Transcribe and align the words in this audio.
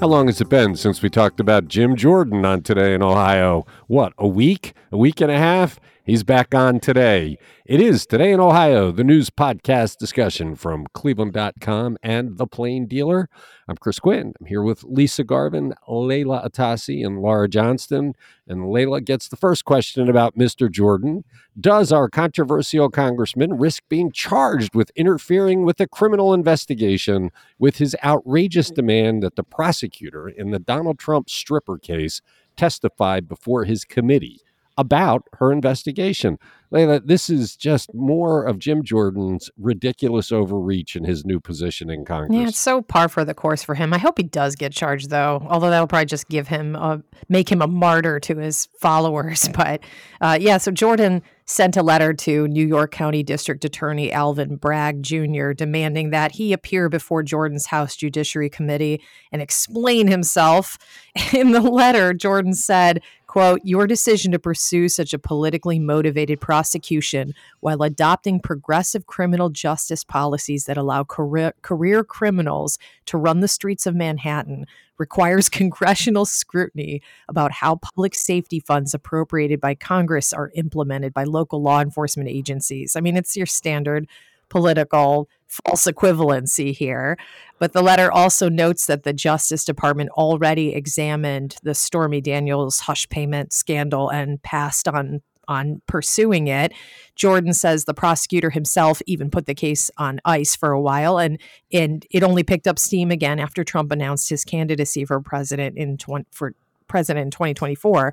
How 0.00 0.06
long 0.06 0.28
has 0.28 0.40
it 0.40 0.48
been 0.48 0.76
since 0.76 1.02
we 1.02 1.10
talked 1.10 1.40
about 1.40 1.68
Jim 1.68 1.94
Jordan 1.94 2.46
on 2.46 2.62
Today 2.62 2.94
in 2.94 3.02
Ohio? 3.02 3.66
What, 3.86 4.14
a 4.16 4.26
week? 4.26 4.72
A 4.90 4.96
week 4.96 5.20
and 5.20 5.30
a 5.30 5.36
half? 5.36 5.78
He's 6.10 6.24
back 6.24 6.56
on 6.56 6.80
today. 6.80 7.38
It 7.64 7.80
is 7.80 8.04
Today 8.04 8.32
in 8.32 8.40
Ohio, 8.40 8.90
the 8.90 9.04
news 9.04 9.30
podcast 9.30 9.98
discussion 9.98 10.56
from 10.56 10.88
Cleveland.com 10.92 11.98
and 12.02 12.36
The 12.36 12.48
Plain 12.48 12.88
Dealer. 12.88 13.28
I'm 13.68 13.76
Chris 13.76 14.00
Quinn. 14.00 14.32
I'm 14.40 14.46
here 14.46 14.64
with 14.64 14.82
Lisa 14.82 15.22
Garvin, 15.22 15.72
Leila 15.86 16.42
Atassi, 16.44 17.06
and 17.06 17.20
Laura 17.20 17.48
Johnston. 17.48 18.14
And 18.48 18.72
Leila 18.72 19.02
gets 19.02 19.28
the 19.28 19.36
first 19.36 19.64
question 19.64 20.08
about 20.08 20.36
Mr. 20.36 20.68
Jordan. 20.68 21.22
Does 21.60 21.92
our 21.92 22.08
controversial 22.08 22.90
congressman 22.90 23.56
risk 23.56 23.84
being 23.88 24.10
charged 24.10 24.74
with 24.74 24.90
interfering 24.96 25.64
with 25.64 25.78
a 25.78 25.86
criminal 25.86 26.34
investigation 26.34 27.30
with 27.60 27.76
his 27.76 27.94
outrageous 28.02 28.72
demand 28.72 29.22
that 29.22 29.36
the 29.36 29.44
prosecutor 29.44 30.28
in 30.28 30.50
the 30.50 30.58
Donald 30.58 30.98
Trump 30.98 31.30
stripper 31.30 31.78
case 31.78 32.20
testify 32.56 33.20
before 33.20 33.64
his 33.64 33.84
committee? 33.84 34.40
About 34.80 35.28
her 35.34 35.52
investigation. 35.52 36.38
Leila, 36.72 37.00
this 37.00 37.28
is 37.28 37.56
just 37.56 37.92
more 37.94 38.44
of 38.44 38.58
Jim 38.58 38.84
Jordan's 38.84 39.50
ridiculous 39.58 40.30
overreach 40.30 40.94
in 40.94 41.04
his 41.04 41.24
new 41.24 41.40
position 41.40 41.90
in 41.90 42.04
Congress. 42.04 42.38
Yeah, 42.38 42.48
it's 42.48 42.58
so 42.58 42.80
par 42.80 43.08
for 43.08 43.24
the 43.24 43.34
course 43.34 43.62
for 43.62 43.74
him. 43.74 43.92
I 43.92 43.98
hope 43.98 44.18
he 44.18 44.22
does 44.22 44.54
get 44.54 44.72
charged, 44.72 45.10
though. 45.10 45.44
Although 45.48 45.70
that'll 45.70 45.88
probably 45.88 46.06
just 46.06 46.28
give 46.28 46.46
him 46.46 46.76
a 46.76 47.02
make 47.28 47.50
him 47.50 47.60
a 47.60 47.66
martyr 47.66 48.20
to 48.20 48.36
his 48.36 48.68
followers. 48.80 49.48
But 49.60 49.80
uh, 50.22 50.38
yeah, 50.40 50.56
so 50.56 50.70
Jordan 50.70 51.22
sent 51.44 51.76
a 51.76 51.82
letter 51.82 52.14
to 52.14 52.46
New 52.48 52.66
York 52.66 52.92
County 52.92 53.22
District 53.22 53.64
Attorney 53.64 54.12
Alvin 54.12 54.56
Bragg 54.56 55.02
Jr. 55.02 55.50
demanding 55.52 56.10
that 56.10 56.32
he 56.32 56.52
appear 56.52 56.88
before 56.88 57.22
Jordan's 57.22 57.66
House 57.66 57.96
Judiciary 57.96 58.48
Committee 58.48 59.02
and 59.32 59.42
explain 59.42 60.06
himself. 60.06 60.78
In 61.34 61.50
the 61.50 61.60
letter, 61.60 62.14
Jordan 62.14 62.54
said, 62.54 63.02
quote, 63.30 63.60
your 63.62 63.86
decision 63.86 64.32
to 64.32 64.40
pursue 64.40 64.88
such 64.88 65.14
a 65.14 65.18
politically 65.18 65.78
motivated 65.78 66.40
prosecution 66.40 67.32
while 67.60 67.80
adopting 67.84 68.40
progressive 68.40 69.06
criminal 69.06 69.50
justice 69.50 70.02
policies 70.02 70.64
that 70.64 70.76
allow 70.76 71.04
career, 71.04 71.54
career 71.62 72.02
criminals 72.02 72.76
to 73.06 73.16
run 73.16 73.38
the 73.38 73.46
streets 73.46 73.86
of 73.86 73.94
Manhattan 73.94 74.66
requires 74.98 75.48
congressional 75.60 76.24
scrutiny 76.24 77.02
about 77.28 77.52
how 77.52 77.76
public 77.76 78.16
safety 78.16 78.58
funds 78.58 78.94
appropriated 78.94 79.60
by 79.60 79.76
Congress 79.76 80.32
are 80.32 80.50
implemented 80.56 81.14
by 81.14 81.22
local 81.22 81.62
law 81.62 81.80
enforcement 81.80 82.28
agencies. 82.28 82.96
I 82.96 83.00
mean, 83.00 83.16
it's 83.16 83.36
your 83.36 83.46
standard 83.46 84.08
political 84.50 85.28
false 85.46 85.84
equivalency 85.84 86.76
here. 86.76 87.16
But 87.58 87.72
the 87.72 87.82
letter 87.82 88.10
also 88.10 88.48
notes 88.48 88.86
that 88.86 89.02
the 89.02 89.12
Justice 89.12 89.64
Department 89.64 90.10
already 90.10 90.74
examined 90.74 91.56
the 91.62 91.74
Stormy 91.74 92.20
Daniels 92.20 92.80
hush 92.80 93.08
payment 93.08 93.52
scandal 93.52 94.08
and 94.10 94.42
passed 94.42 94.86
on 94.86 95.22
on 95.48 95.82
pursuing 95.88 96.46
it. 96.46 96.72
Jordan 97.16 97.52
says 97.52 97.84
the 97.84 97.92
prosecutor 97.92 98.50
himself 98.50 99.02
even 99.06 99.30
put 99.30 99.46
the 99.46 99.54
case 99.54 99.90
on 99.98 100.20
ice 100.24 100.54
for 100.54 100.70
a 100.70 100.80
while 100.80 101.18
and 101.18 101.40
and 101.72 102.06
it 102.12 102.22
only 102.22 102.44
picked 102.44 102.68
up 102.68 102.78
steam 102.78 103.10
again 103.10 103.40
after 103.40 103.64
Trump 103.64 103.90
announced 103.90 104.30
his 104.30 104.44
candidacy 104.44 105.04
for 105.04 105.20
president 105.20 105.76
in 105.76 105.96
20, 105.98 106.26
for 106.30 106.54
president 106.86 107.24
in 107.24 107.30
2024. 107.32 108.12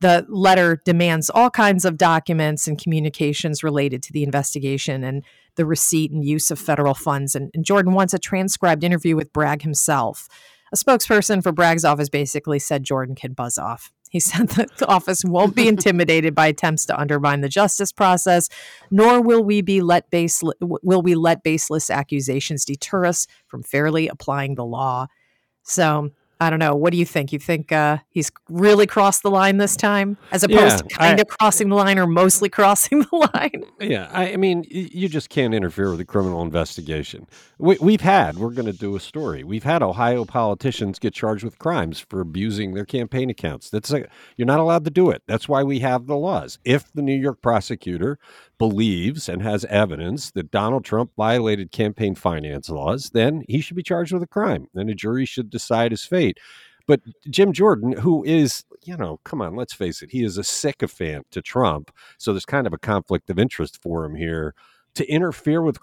The 0.00 0.26
letter 0.28 0.80
demands 0.84 1.30
all 1.30 1.48
kinds 1.48 1.84
of 1.84 1.96
documents 1.96 2.66
and 2.66 2.76
communications 2.76 3.62
related 3.62 4.02
to 4.02 4.12
the 4.12 4.24
investigation 4.24 5.04
and 5.04 5.22
the 5.56 5.66
receipt 5.66 6.10
and 6.10 6.24
use 6.24 6.50
of 6.50 6.58
federal 6.58 6.94
funds. 6.94 7.34
And, 7.34 7.50
and 7.54 7.64
Jordan 7.64 7.92
wants 7.92 8.14
a 8.14 8.18
transcribed 8.18 8.84
interview 8.84 9.16
with 9.16 9.32
Bragg 9.32 9.62
himself. 9.62 10.28
A 10.72 10.76
spokesperson 10.76 11.42
for 11.42 11.52
Bragg's 11.52 11.84
office 11.84 12.08
basically 12.08 12.58
said 12.58 12.82
Jordan 12.82 13.14
can 13.14 13.34
buzz 13.34 13.58
off. 13.58 13.92
He 14.10 14.20
said 14.20 14.48
the 14.48 14.86
office 14.86 15.24
won't 15.24 15.56
be 15.56 15.68
intimidated 15.68 16.34
by 16.34 16.46
attempts 16.48 16.86
to 16.86 16.98
undermine 16.98 17.40
the 17.40 17.48
justice 17.48 17.92
process, 17.92 18.48
nor 18.90 19.22
will 19.22 19.42
we 19.42 19.62
be 19.62 19.80
let 19.80 20.10
base 20.10 20.42
will 20.60 21.02
we 21.02 21.14
let 21.14 21.42
baseless 21.42 21.90
accusations 21.90 22.64
deter 22.64 23.06
us 23.06 23.26
from 23.46 23.62
fairly 23.62 24.08
applying 24.08 24.54
the 24.54 24.64
law. 24.64 25.06
So 25.62 26.10
I 26.42 26.50
don't 26.50 26.58
know. 26.58 26.74
What 26.74 26.90
do 26.90 26.98
you 26.98 27.04
think? 27.04 27.32
You 27.32 27.38
think 27.38 27.70
uh, 27.70 27.98
he's 28.10 28.30
really 28.48 28.86
crossed 28.86 29.22
the 29.22 29.30
line 29.30 29.58
this 29.58 29.76
time, 29.76 30.16
as 30.32 30.42
opposed 30.42 30.60
yeah, 30.60 30.76
to 30.76 30.94
kind 30.96 31.20
I, 31.20 31.22
of 31.22 31.28
crossing 31.28 31.68
the 31.68 31.76
line 31.76 32.00
or 32.00 32.06
mostly 32.08 32.48
crossing 32.48 33.00
the 33.00 33.30
line? 33.34 33.64
Yeah, 33.80 34.10
I, 34.12 34.32
I, 34.32 34.36
mean, 34.36 34.64
you 34.68 35.08
just 35.08 35.28
can't 35.28 35.54
interfere 35.54 35.92
with 35.92 36.00
a 36.00 36.04
criminal 36.04 36.42
investigation. 36.42 37.28
We, 37.58 37.92
have 37.92 38.00
had. 38.00 38.38
We're 38.38 38.50
going 38.50 38.66
to 38.66 38.72
do 38.72 38.96
a 38.96 39.00
story. 39.00 39.44
We've 39.44 39.62
had 39.62 39.84
Ohio 39.84 40.24
politicians 40.24 40.98
get 40.98 41.14
charged 41.14 41.44
with 41.44 41.60
crimes 41.60 42.00
for 42.00 42.20
abusing 42.20 42.74
their 42.74 42.84
campaign 42.84 43.30
accounts. 43.30 43.70
That's 43.70 43.92
a, 43.92 44.08
you're 44.36 44.46
not 44.46 44.58
allowed 44.58 44.84
to 44.86 44.90
do 44.90 45.10
it. 45.10 45.22
That's 45.28 45.48
why 45.48 45.62
we 45.62 45.78
have 45.78 46.06
the 46.06 46.16
laws. 46.16 46.58
If 46.64 46.92
the 46.92 47.02
New 47.02 47.14
York 47.16 47.40
prosecutor 47.40 48.18
believes 48.62 49.28
and 49.28 49.42
has 49.42 49.64
evidence 49.64 50.30
that 50.30 50.52
Donald 50.52 50.84
Trump 50.84 51.10
violated 51.16 51.72
campaign 51.72 52.14
finance 52.14 52.68
laws, 52.68 53.10
then 53.12 53.42
he 53.48 53.60
should 53.60 53.74
be 53.74 53.82
charged 53.82 54.12
with 54.12 54.22
a 54.22 54.26
crime. 54.28 54.68
Then 54.72 54.88
a 54.88 54.94
jury 54.94 55.26
should 55.26 55.50
decide 55.50 55.90
his 55.90 56.04
fate. 56.04 56.38
But 56.86 57.00
Jim 57.28 57.52
Jordan, 57.52 57.90
who 57.90 58.22
is, 58.22 58.62
you 58.84 58.96
know, 58.96 59.18
come 59.24 59.42
on, 59.42 59.56
let's 59.56 59.72
face 59.72 60.00
it, 60.00 60.12
he 60.12 60.22
is 60.22 60.38
a 60.38 60.44
sycophant 60.44 61.26
to 61.32 61.42
Trump. 61.42 61.90
So 62.18 62.32
there's 62.32 62.44
kind 62.44 62.68
of 62.68 62.72
a 62.72 62.78
conflict 62.78 63.30
of 63.30 63.38
interest 63.40 63.82
for 63.82 64.04
him 64.04 64.14
here 64.14 64.54
to 64.94 65.04
interfere 65.10 65.62
with 65.62 65.80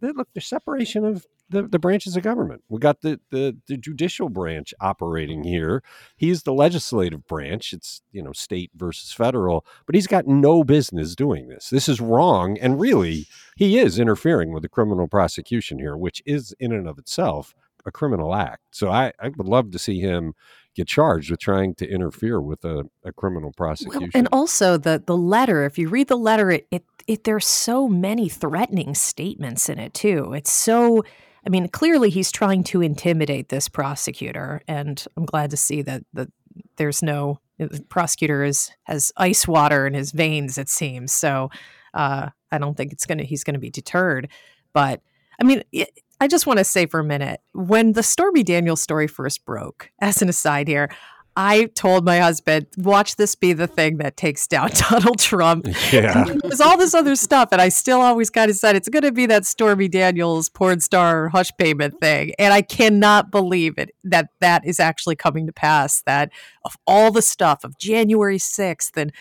look 0.00 0.28
the 0.32 0.40
separation 0.40 1.04
of 1.04 1.26
the, 1.52 1.62
the 1.62 1.78
branches 1.78 2.16
of 2.16 2.22
government. 2.22 2.62
We 2.68 2.78
got 2.78 3.02
the, 3.02 3.20
the 3.30 3.56
the 3.68 3.76
judicial 3.76 4.28
branch 4.28 4.74
operating 4.80 5.44
here. 5.44 5.82
He's 6.16 6.42
the 6.42 6.52
legislative 6.52 7.26
branch. 7.26 7.72
It's 7.72 8.02
you 8.10 8.22
know 8.22 8.32
state 8.32 8.70
versus 8.74 9.12
federal 9.12 9.64
but 9.86 9.94
he's 9.94 10.06
got 10.06 10.26
no 10.26 10.64
business 10.64 11.14
doing 11.14 11.48
this. 11.48 11.70
This 11.70 11.88
is 11.88 12.00
wrong 12.00 12.58
and 12.58 12.80
really 12.80 13.26
he 13.56 13.78
is 13.78 13.98
interfering 13.98 14.52
with 14.52 14.62
the 14.62 14.68
criminal 14.68 15.08
prosecution 15.08 15.78
here 15.78 15.96
which 15.96 16.22
is 16.26 16.54
in 16.58 16.72
and 16.72 16.88
of 16.88 16.98
itself 16.98 17.54
a 17.84 17.90
criminal 17.90 18.34
act. 18.34 18.62
So 18.72 18.90
i 18.90 19.12
i 19.20 19.28
would 19.28 19.48
love 19.48 19.70
to 19.72 19.78
see 19.78 20.00
him 20.00 20.34
get 20.74 20.88
charged 20.88 21.30
with 21.30 21.40
trying 21.40 21.74
to 21.74 21.86
interfere 21.86 22.40
with 22.40 22.64
a, 22.64 22.84
a 23.04 23.12
criminal 23.12 23.52
prosecution. 23.52 24.00
Well, 24.00 24.10
and 24.14 24.28
also 24.32 24.78
the 24.78 25.02
the 25.04 25.16
letter, 25.16 25.64
if 25.64 25.78
you 25.78 25.88
read 25.88 26.08
the 26.08 26.16
letter, 26.16 26.50
it, 26.50 26.66
it 26.70 26.84
it 27.06 27.24
there's 27.24 27.46
so 27.46 27.88
many 27.88 28.28
threatening 28.28 28.94
statements 28.94 29.68
in 29.68 29.78
it 29.78 29.94
too. 29.94 30.32
It's 30.32 30.52
so 30.52 31.04
I 31.44 31.50
mean, 31.50 31.68
clearly 31.68 32.10
he's 32.10 32.30
trying 32.30 32.64
to 32.64 32.82
intimidate 32.82 33.48
this 33.48 33.68
prosecutor, 33.68 34.62
and 34.68 35.04
I'm 35.16 35.24
glad 35.24 35.50
to 35.50 35.56
see 35.56 35.82
that 35.82 36.04
that 36.12 36.28
there's 36.76 37.02
no 37.02 37.38
the 37.58 37.84
prosecutor 37.88 38.44
is 38.44 38.70
has 38.84 39.12
ice 39.16 39.46
water 39.46 39.86
in 39.86 39.94
his 39.94 40.12
veins. 40.12 40.58
It 40.58 40.68
seems 40.68 41.12
so. 41.12 41.50
Uh, 41.94 42.30
I 42.50 42.58
don't 42.58 42.76
think 42.76 42.92
it's 42.92 43.06
gonna 43.06 43.24
he's 43.24 43.44
gonna 43.44 43.58
be 43.58 43.70
deterred, 43.70 44.28
but 44.72 45.00
I 45.40 45.44
mean, 45.44 45.62
it, 45.72 45.90
I 46.20 46.28
just 46.28 46.46
want 46.46 46.58
to 46.58 46.64
say 46.64 46.86
for 46.86 47.00
a 47.00 47.04
minute 47.04 47.40
when 47.52 47.92
the 47.92 48.02
Stormy 48.02 48.44
Daniels 48.44 48.80
story 48.80 49.08
first 49.08 49.44
broke, 49.44 49.90
as 50.00 50.22
an 50.22 50.28
aside 50.28 50.68
here, 50.68 50.88
I 51.36 51.64
told 51.74 52.04
my 52.04 52.18
husband, 52.18 52.66
watch 52.76 53.16
this 53.16 53.34
be 53.34 53.52
the 53.52 53.66
thing 53.66 53.98
that 53.98 54.16
takes 54.16 54.46
down 54.46 54.70
Donald 54.90 55.18
Trump. 55.18 55.66
Yeah. 55.90 56.24
There's 56.42 56.60
all 56.60 56.76
this 56.76 56.94
other 56.94 57.16
stuff. 57.16 57.48
And 57.52 57.60
I 57.60 57.70
still 57.70 58.00
always 58.00 58.28
kind 58.28 58.50
of 58.50 58.56
said 58.56 58.76
it's 58.76 58.88
going 58.88 59.02
to 59.02 59.12
be 59.12 59.26
that 59.26 59.46
Stormy 59.46 59.88
Daniels 59.88 60.48
porn 60.48 60.80
star 60.80 61.28
hush 61.28 61.50
payment 61.58 62.00
thing. 62.00 62.32
And 62.38 62.52
I 62.52 62.62
cannot 62.62 63.30
believe 63.30 63.78
it 63.78 63.90
that 64.04 64.28
that 64.40 64.66
is 64.66 64.78
actually 64.78 65.16
coming 65.16 65.46
to 65.46 65.52
pass. 65.52 66.02
That 66.02 66.30
of 66.64 66.76
all 66.86 67.10
the 67.10 67.22
stuff 67.22 67.64
of 67.64 67.78
January 67.78 68.38
6th 68.38 68.96
and 68.96 69.12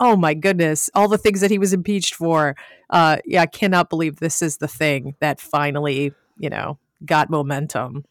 oh 0.00 0.16
my 0.16 0.34
goodness, 0.34 0.88
all 0.94 1.08
the 1.08 1.18
things 1.18 1.40
that 1.40 1.50
he 1.50 1.58
was 1.58 1.72
impeached 1.72 2.14
for. 2.14 2.56
Uh, 2.90 3.18
yeah, 3.24 3.42
I 3.42 3.46
cannot 3.46 3.90
believe 3.90 4.16
this 4.16 4.42
is 4.42 4.58
the 4.58 4.68
thing 4.68 5.14
that 5.20 5.40
finally, 5.40 6.12
you 6.38 6.48
know, 6.48 6.78
got 7.04 7.30
momentum. 7.30 8.04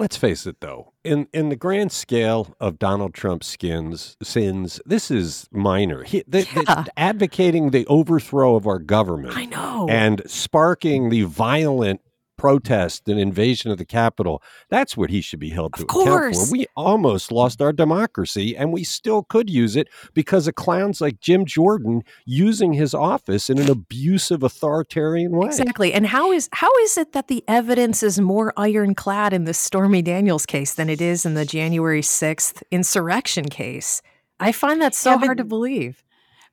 Let's 0.00 0.16
face 0.16 0.46
it, 0.46 0.56
though. 0.60 0.94
In 1.04 1.28
in 1.34 1.50
the 1.50 1.56
grand 1.56 1.92
scale 1.92 2.56
of 2.58 2.78
Donald 2.78 3.12
Trump's 3.12 3.48
skins 3.48 4.16
sins, 4.22 4.80
this 4.86 5.10
is 5.10 5.46
minor. 5.52 6.04
He, 6.04 6.24
the, 6.26 6.40
yeah. 6.40 6.84
the, 6.84 6.92
advocating 6.96 7.68
the 7.68 7.86
overthrow 7.86 8.56
of 8.56 8.66
our 8.66 8.78
government. 8.78 9.36
I 9.36 9.44
know, 9.44 9.86
and 9.90 10.22
sparking 10.24 11.10
the 11.10 11.24
violent 11.24 12.00
protest 12.40 13.06
and 13.06 13.20
invasion 13.20 13.70
of 13.70 13.76
the 13.76 13.84
Capitol. 13.84 14.42
That's 14.70 14.96
what 14.96 15.10
he 15.10 15.20
should 15.20 15.40
be 15.40 15.50
held 15.50 15.74
to 15.74 15.80
Of 15.80 15.84
account 15.84 16.06
course. 16.08 16.46
for. 16.48 16.52
We 16.52 16.66
almost 16.74 17.30
lost 17.30 17.60
our 17.60 17.70
democracy, 17.72 18.56
and 18.56 18.72
we 18.72 18.82
still 18.82 19.22
could 19.24 19.50
use 19.50 19.76
it 19.76 19.88
because 20.14 20.48
of 20.48 20.54
clowns 20.54 21.02
like 21.02 21.20
Jim 21.20 21.44
Jordan 21.44 22.02
using 22.24 22.72
his 22.72 22.94
office 22.94 23.50
in 23.50 23.58
an 23.58 23.70
abusive, 23.70 24.42
authoritarian 24.42 25.32
way. 25.32 25.48
Exactly. 25.48 25.92
And 25.92 26.06
how 26.06 26.32
is 26.32 26.48
how 26.52 26.70
is 26.78 26.96
it 26.96 27.12
that 27.12 27.28
the 27.28 27.44
evidence 27.46 28.02
is 28.02 28.18
more 28.18 28.54
ironclad 28.56 29.34
in 29.34 29.44
the 29.44 29.52
Stormy 29.52 30.00
Daniels 30.00 30.46
case 30.46 30.72
than 30.72 30.88
it 30.88 31.02
is 31.02 31.26
in 31.26 31.34
the 31.34 31.44
January 31.44 32.00
6th 32.00 32.62
insurrection 32.70 33.50
case? 33.50 34.00
I 34.38 34.52
find 34.52 34.80
that 34.80 34.94
so 34.94 35.10
Yeah, 35.10 35.16
but- 35.18 35.26
hard 35.26 35.38
to 35.38 35.44
believe. 35.44 36.02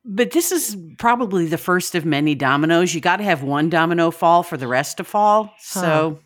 But 0.10 0.32
this 0.32 0.54
is 0.54 0.78
probably 0.98 1.48
the 1.48 1.58
first 1.58 1.94
of 1.94 2.06
many 2.06 2.34
dominoes. 2.34 2.96
You 2.96 3.02
got 3.02 3.18
to 3.18 3.24
have 3.24 3.44
one 3.44 3.70
domino 3.70 4.10
fall 4.10 4.42
for 4.42 4.56
the 4.56 4.68
rest 4.68 4.98
to 4.98 5.04
fall. 5.04 5.54
So, 5.60 6.20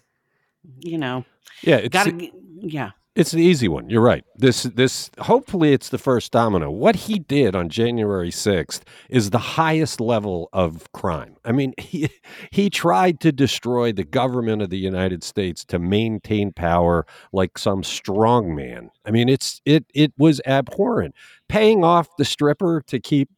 you 0.79 0.99
know, 0.99 1.25
Yeah, 1.63 1.77
it's 1.77 1.91
got 1.91 2.05
to, 2.05 2.29
yeah. 2.59 2.91
It's 3.13 3.31
the 3.31 3.41
easy 3.43 3.67
one. 3.67 3.89
You're 3.89 4.01
right. 4.01 4.23
This 4.37 4.63
this 4.63 5.11
hopefully 5.19 5.73
it's 5.73 5.89
the 5.89 5.97
first 5.97 6.31
domino. 6.31 6.71
What 6.71 6.95
he 6.95 7.19
did 7.19 7.57
on 7.57 7.67
January 7.67 8.29
6th 8.31 8.83
is 9.09 9.31
the 9.31 9.37
highest 9.37 9.99
level 9.99 10.47
of 10.53 10.89
crime. 10.93 11.35
I 11.43 11.51
mean, 11.51 11.73
he 11.77 12.09
he 12.51 12.69
tried 12.69 13.19
to 13.19 13.33
destroy 13.33 13.91
the 13.91 14.05
government 14.05 14.61
of 14.61 14.69
the 14.69 14.77
United 14.77 15.25
States 15.25 15.65
to 15.65 15.77
maintain 15.79 16.53
power 16.53 17.05
like 17.33 17.57
some 17.57 17.83
strong 17.83 18.55
man. 18.55 18.91
I 19.05 19.11
mean, 19.11 19.27
it's 19.27 19.61
it 19.65 19.85
it 19.93 20.13
was 20.17 20.39
abhorrent. 20.45 21.13
Paying 21.49 21.83
off 21.83 22.07
the 22.17 22.23
stripper 22.23 22.81
to 22.87 22.97
keep 23.01 23.29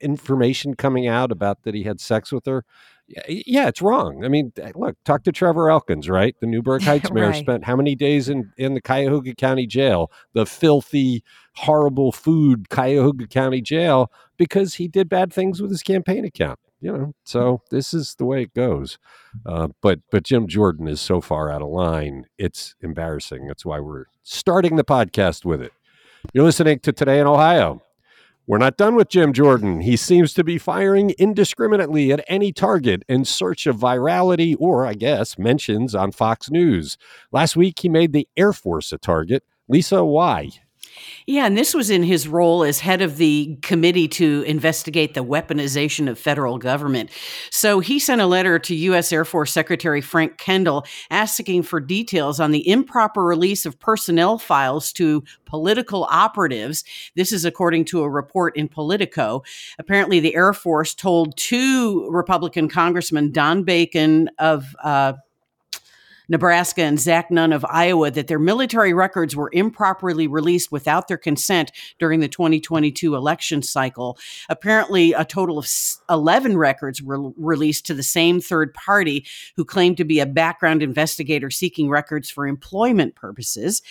information 0.00 0.74
coming 0.74 1.06
out 1.06 1.30
about 1.30 1.62
that 1.62 1.74
he 1.74 1.84
had 1.84 2.00
sex 2.00 2.32
with 2.32 2.46
her. 2.46 2.64
Yeah, 3.08 3.22
yeah, 3.28 3.68
it's 3.68 3.80
wrong. 3.80 4.24
I 4.24 4.28
mean, 4.28 4.52
look, 4.74 4.96
talk 5.04 5.22
to 5.24 5.32
Trevor 5.32 5.70
Elkins, 5.70 6.08
right? 6.08 6.34
The 6.40 6.46
Newburgh 6.46 6.82
Heights 6.84 7.12
mayor 7.12 7.28
Right. 7.30 7.36
spent 7.36 7.64
how 7.64 7.76
many 7.76 7.94
days 7.94 8.28
in, 8.28 8.52
in 8.58 8.74
the 8.74 8.80
Cuyahoga 8.80 9.34
County 9.36 9.66
jail, 9.66 10.10
the 10.32 10.44
filthy, 10.44 11.22
horrible 11.54 12.10
food 12.10 12.68
Cuyahoga 12.68 13.28
County 13.28 13.60
jail, 13.60 14.10
because 14.36 14.74
he 14.74 14.88
did 14.88 15.08
bad 15.08 15.32
things 15.32 15.62
with 15.62 15.70
his 15.70 15.82
campaign 15.84 16.24
account. 16.24 16.58
You 16.80 16.92
know, 16.92 17.14
so 17.24 17.62
this 17.70 17.94
is 17.94 18.16
the 18.16 18.26
way 18.26 18.42
it 18.42 18.52
goes. 18.54 18.98
Uh, 19.46 19.68
but 19.80 20.00
but 20.10 20.24
Jim 20.24 20.46
Jordan 20.46 20.86
is 20.88 21.00
so 21.00 21.20
far 21.22 21.50
out 21.50 21.62
of 21.62 21.68
line, 21.68 22.26
it's 22.38 22.74
embarrassing. 22.82 23.46
That's 23.46 23.64
why 23.64 23.80
we're 23.80 24.04
starting 24.24 24.76
the 24.76 24.84
podcast 24.84 25.44
with 25.44 25.62
it. 25.62 25.72
You're 26.34 26.44
listening 26.44 26.80
to 26.80 26.92
Today 26.92 27.18
in 27.18 27.26
Ohio. 27.26 27.82
We're 28.48 28.58
not 28.58 28.76
done 28.76 28.94
with 28.94 29.08
Jim 29.08 29.32
Jordan. 29.32 29.80
He 29.80 29.96
seems 29.96 30.32
to 30.34 30.44
be 30.44 30.56
firing 30.56 31.10
indiscriminately 31.18 32.12
at 32.12 32.24
any 32.28 32.52
target 32.52 33.02
in 33.08 33.24
search 33.24 33.66
of 33.66 33.76
virality 33.76 34.54
or, 34.60 34.86
I 34.86 34.94
guess, 34.94 35.36
mentions 35.36 35.96
on 35.96 36.12
Fox 36.12 36.48
News. 36.48 36.96
Last 37.32 37.56
week, 37.56 37.80
he 37.80 37.88
made 37.88 38.12
the 38.12 38.28
Air 38.36 38.52
Force 38.52 38.92
a 38.92 38.98
target. 38.98 39.42
Lisa, 39.66 40.04
why? 40.04 40.50
Yeah, 41.26 41.46
and 41.46 41.56
this 41.56 41.74
was 41.74 41.90
in 41.90 42.02
his 42.02 42.28
role 42.28 42.62
as 42.62 42.80
head 42.80 43.02
of 43.02 43.16
the 43.16 43.58
committee 43.62 44.08
to 44.08 44.42
investigate 44.46 45.14
the 45.14 45.24
weaponization 45.24 46.08
of 46.08 46.18
federal 46.18 46.58
government. 46.58 47.10
So 47.50 47.80
he 47.80 47.98
sent 47.98 48.20
a 48.20 48.26
letter 48.26 48.58
to 48.60 48.74
U.S. 48.74 49.12
Air 49.12 49.24
Force 49.24 49.52
Secretary 49.52 50.00
Frank 50.00 50.38
Kendall 50.38 50.86
asking 51.10 51.64
for 51.64 51.80
details 51.80 52.38
on 52.38 52.52
the 52.52 52.68
improper 52.68 53.24
release 53.24 53.66
of 53.66 53.78
personnel 53.80 54.38
files 54.38 54.92
to 54.94 55.24
political 55.46 56.04
operatives. 56.04 56.84
This 57.16 57.32
is 57.32 57.44
according 57.44 57.86
to 57.86 58.02
a 58.02 58.10
report 58.10 58.56
in 58.56 58.68
Politico. 58.68 59.42
Apparently, 59.78 60.20
the 60.20 60.34
Air 60.34 60.52
Force 60.52 60.94
told 60.94 61.36
two 61.36 62.08
Republican 62.10 62.68
congressmen, 62.68 63.32
Don 63.32 63.64
Bacon 63.64 64.30
of 64.38 64.76
uh, 64.82 65.14
Nebraska 66.28 66.82
and 66.82 66.98
Zach 66.98 67.30
Nunn 67.30 67.52
of 67.52 67.64
Iowa 67.68 68.10
that 68.10 68.26
their 68.26 68.38
military 68.38 68.92
records 68.92 69.36
were 69.36 69.50
improperly 69.52 70.26
released 70.26 70.72
without 70.72 71.08
their 71.08 71.16
consent 71.16 71.72
during 71.98 72.20
the 72.20 72.28
2022 72.28 73.14
election 73.14 73.62
cycle. 73.62 74.18
Apparently, 74.48 75.12
a 75.12 75.24
total 75.24 75.58
of 75.58 75.68
11 76.10 76.56
records 76.56 77.02
were 77.02 77.30
released 77.36 77.86
to 77.86 77.94
the 77.94 78.02
same 78.02 78.40
third 78.40 78.74
party 78.74 79.24
who 79.56 79.64
claimed 79.64 79.96
to 79.96 80.04
be 80.04 80.20
a 80.20 80.26
background 80.26 80.82
investigator 80.82 81.50
seeking 81.50 81.88
records 81.88 82.30
for 82.30 82.46
employment 82.46 83.14
purposes. 83.14 83.82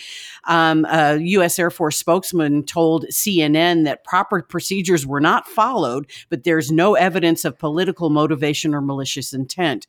Um, 0.44 0.84
a 0.86 1.16
U.S. 1.16 1.58
Air 1.58 1.70
Force 1.70 1.96
spokesman 1.96 2.64
told 2.64 3.06
CNN 3.06 3.84
that 3.84 4.04
proper 4.04 4.42
procedures 4.42 5.06
were 5.06 5.20
not 5.20 5.48
followed, 5.48 6.06
but 6.28 6.44
there's 6.44 6.70
no 6.70 6.94
evidence 6.94 7.44
of 7.44 7.58
political 7.58 8.10
motivation 8.10 8.74
or 8.74 8.80
malicious 8.80 9.32
intent. 9.32 9.86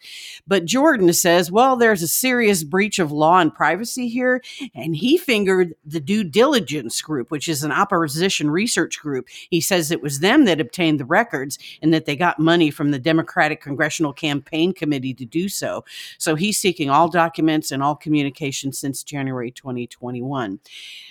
But 0.47 0.65
Jordan 0.65 1.11
says, 1.13 1.51
well, 1.51 1.75
there's 1.75 2.01
a 2.01 2.07
serious 2.37 2.63
breach 2.63 2.99
of 2.99 3.11
law 3.11 3.39
and 3.39 3.51
privacy 3.51 4.07
here. 4.07 4.43
And 4.75 4.95
he 4.95 5.17
fingered 5.17 5.73
the 5.83 5.99
due 5.99 6.23
diligence 6.23 7.01
group, 7.01 7.31
which 7.31 7.47
is 7.47 7.63
an 7.63 7.71
opposition 7.71 8.51
research 8.51 8.99
group. 8.99 9.27
He 9.49 9.59
says 9.59 9.89
it 9.89 10.03
was 10.03 10.19
them 10.19 10.45
that 10.45 10.61
obtained 10.61 10.99
the 10.99 11.05
records 11.05 11.57
and 11.81 11.91
that 11.95 12.05
they 12.05 12.15
got 12.15 12.37
money 12.37 12.69
from 12.69 12.91
the 12.91 12.99
Democratic 12.99 13.59
Congressional 13.59 14.13
Campaign 14.13 14.71
Committee 14.71 15.15
to 15.15 15.25
do 15.25 15.49
so. 15.49 15.83
So 16.19 16.35
he's 16.35 16.59
seeking 16.59 16.91
all 16.91 17.09
documents 17.09 17.71
and 17.71 17.81
all 17.81 17.95
communication 17.95 18.71
since 18.71 19.01
January 19.01 19.49
2021. 19.49 20.59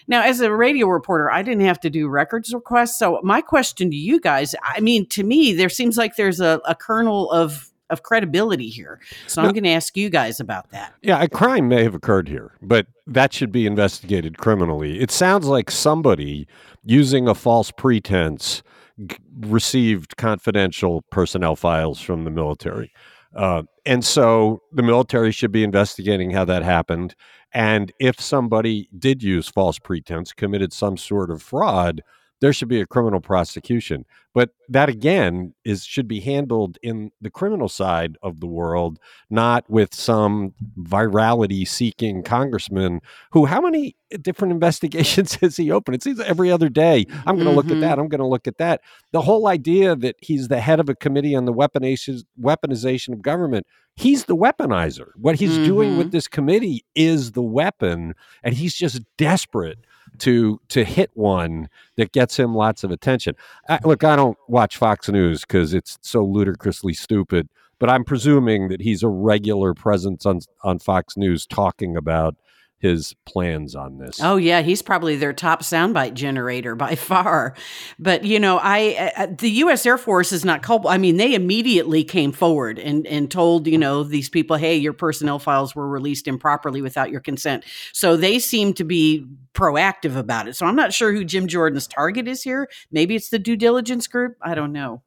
Now, 0.06 0.22
as 0.22 0.40
a 0.40 0.54
radio 0.54 0.86
reporter, 0.86 1.28
I 1.28 1.42
didn't 1.42 1.66
have 1.66 1.80
to 1.80 1.90
do 1.90 2.06
records 2.06 2.54
requests. 2.54 3.00
So 3.00 3.18
my 3.24 3.40
question 3.40 3.90
to 3.90 3.96
you 3.96 4.20
guys, 4.20 4.54
I 4.62 4.78
mean, 4.78 5.08
to 5.08 5.24
me, 5.24 5.54
there 5.54 5.70
seems 5.70 5.96
like 5.96 6.14
there's 6.14 6.38
a, 6.38 6.60
a 6.64 6.76
kernel 6.76 7.32
of 7.32 7.72
of 7.90 8.02
credibility 8.02 8.68
here. 8.68 9.00
So 9.26 9.42
I'm 9.42 9.52
going 9.52 9.64
to 9.64 9.70
ask 9.70 9.96
you 9.96 10.10
guys 10.10 10.40
about 10.40 10.70
that. 10.70 10.94
Yeah, 11.02 11.22
a 11.22 11.28
crime 11.28 11.68
may 11.68 11.82
have 11.82 11.94
occurred 11.94 12.28
here, 12.28 12.52
but 12.60 12.86
that 13.06 13.32
should 13.32 13.52
be 13.52 13.66
investigated 13.66 14.38
criminally. 14.38 15.00
It 15.00 15.10
sounds 15.10 15.46
like 15.46 15.70
somebody 15.70 16.48
using 16.84 17.28
a 17.28 17.34
false 17.34 17.70
pretense 17.70 18.62
g- 19.06 19.16
received 19.40 20.16
confidential 20.16 21.02
personnel 21.10 21.56
files 21.56 22.00
from 22.00 22.24
the 22.24 22.30
military. 22.30 22.92
Uh, 23.34 23.62
and 23.84 24.04
so 24.04 24.62
the 24.72 24.82
military 24.82 25.30
should 25.30 25.52
be 25.52 25.62
investigating 25.62 26.30
how 26.30 26.44
that 26.44 26.62
happened. 26.62 27.14
And 27.52 27.92
if 28.00 28.20
somebody 28.20 28.88
did 28.98 29.22
use 29.22 29.48
false 29.48 29.78
pretense, 29.78 30.32
committed 30.32 30.72
some 30.72 30.96
sort 30.96 31.30
of 31.30 31.42
fraud, 31.42 32.02
there 32.40 32.52
should 32.52 32.68
be 32.68 32.80
a 32.80 32.86
criminal 32.86 33.20
prosecution. 33.20 34.04
But 34.36 34.50
that 34.68 34.90
again 34.90 35.54
is 35.64 35.86
should 35.86 36.06
be 36.06 36.20
handled 36.20 36.76
in 36.82 37.10
the 37.22 37.30
criminal 37.30 37.70
side 37.70 38.18
of 38.22 38.40
the 38.40 38.46
world, 38.46 38.98
not 39.30 39.64
with 39.70 39.94
some 39.94 40.52
virality 40.78 41.66
seeking 41.66 42.22
congressman 42.22 43.00
who 43.32 43.46
how 43.46 43.62
many 43.62 43.96
different 44.20 44.52
investigations 44.58 45.36
has 45.36 45.56
he 45.56 45.70
opened? 45.70 45.94
It 45.94 46.02
seems 46.02 46.20
every 46.20 46.52
other 46.52 46.68
day. 46.68 47.06
I'm 47.26 47.36
going 47.36 47.48
to 47.48 47.54
look 47.54 47.70
at 47.70 47.78
Mhm. 47.78 47.80
that. 47.80 47.98
I'm 47.98 48.08
going 48.08 48.20
to 48.20 48.26
look 48.26 48.46
at 48.46 48.58
that. 48.58 48.82
The 49.12 49.22
whole 49.22 49.46
idea 49.48 49.96
that 49.96 50.16
he's 50.20 50.48
the 50.48 50.60
head 50.60 50.80
of 50.80 50.90
a 50.90 50.94
committee 50.94 51.34
on 51.34 51.46
the 51.46 51.54
weaponization 51.54 52.22
weaponization 52.38 53.14
of 53.14 53.22
government, 53.22 53.66
he's 53.94 54.26
the 54.26 54.36
weaponizer. 54.36 55.08
What 55.16 55.36
he's 55.36 55.56
doing 55.66 55.96
with 55.96 56.08
Mhm. 56.08 56.12
this 56.12 56.28
committee 56.28 56.84
is 56.94 57.32
the 57.32 57.42
weapon, 57.42 58.14
and 58.42 58.54
he's 58.54 58.74
just 58.74 59.00
desperate 59.16 59.78
to 60.18 60.58
to 60.68 60.82
hit 60.84 61.10
one 61.14 61.68
that 61.96 62.10
gets 62.12 62.38
him 62.38 62.54
lots 62.54 62.84
of 62.84 62.90
attention. 62.90 63.34
I, 63.68 63.78
look, 63.84 64.02
I 64.02 64.16
don't 64.16 64.25
watch 64.48 64.76
Fox 64.76 65.08
News 65.08 65.42
because 65.42 65.74
it's 65.74 65.98
so 66.02 66.24
ludicrously 66.24 66.94
stupid, 66.94 67.48
but 67.78 67.90
I'm 67.90 68.04
presuming 68.04 68.68
that 68.68 68.80
he's 68.80 69.02
a 69.02 69.08
regular 69.08 69.74
presence 69.74 70.26
on 70.26 70.40
on 70.64 70.78
Fox 70.78 71.16
News 71.16 71.46
talking 71.46 71.96
about 71.96 72.36
his 72.78 73.14
plans 73.24 73.74
on 73.74 73.98
this. 73.98 74.20
Oh 74.22 74.36
yeah, 74.36 74.60
he's 74.60 74.82
probably 74.82 75.16
their 75.16 75.32
top 75.32 75.62
soundbite 75.62 76.14
generator 76.14 76.74
by 76.74 76.94
far. 76.94 77.54
But 77.98 78.24
you 78.24 78.38
know, 78.38 78.58
I 78.62 79.12
uh, 79.16 79.26
the 79.38 79.50
U.S. 79.50 79.86
Air 79.86 79.98
Force 79.98 80.32
is 80.32 80.44
not 80.44 80.62
culpable. 80.62 80.90
I 80.90 80.98
mean, 80.98 81.16
they 81.16 81.34
immediately 81.34 82.04
came 82.04 82.32
forward 82.32 82.78
and 82.78 83.06
and 83.06 83.30
told 83.30 83.66
you 83.66 83.78
know 83.78 84.02
these 84.02 84.28
people, 84.28 84.56
hey, 84.56 84.76
your 84.76 84.92
personnel 84.92 85.38
files 85.38 85.74
were 85.74 85.88
released 85.88 86.28
improperly 86.28 86.82
without 86.82 87.10
your 87.10 87.20
consent. 87.20 87.64
So 87.92 88.16
they 88.16 88.38
seem 88.38 88.74
to 88.74 88.84
be 88.84 89.26
proactive 89.54 90.16
about 90.16 90.46
it. 90.46 90.54
So 90.56 90.66
I'm 90.66 90.76
not 90.76 90.92
sure 90.92 91.12
who 91.12 91.24
Jim 91.24 91.46
Jordan's 91.46 91.86
target 91.86 92.28
is 92.28 92.42
here. 92.42 92.68
Maybe 92.90 93.16
it's 93.16 93.30
the 93.30 93.38
due 93.38 93.56
diligence 93.56 94.06
group. 94.06 94.36
I 94.42 94.54
don't 94.54 94.72
know. 94.72 95.02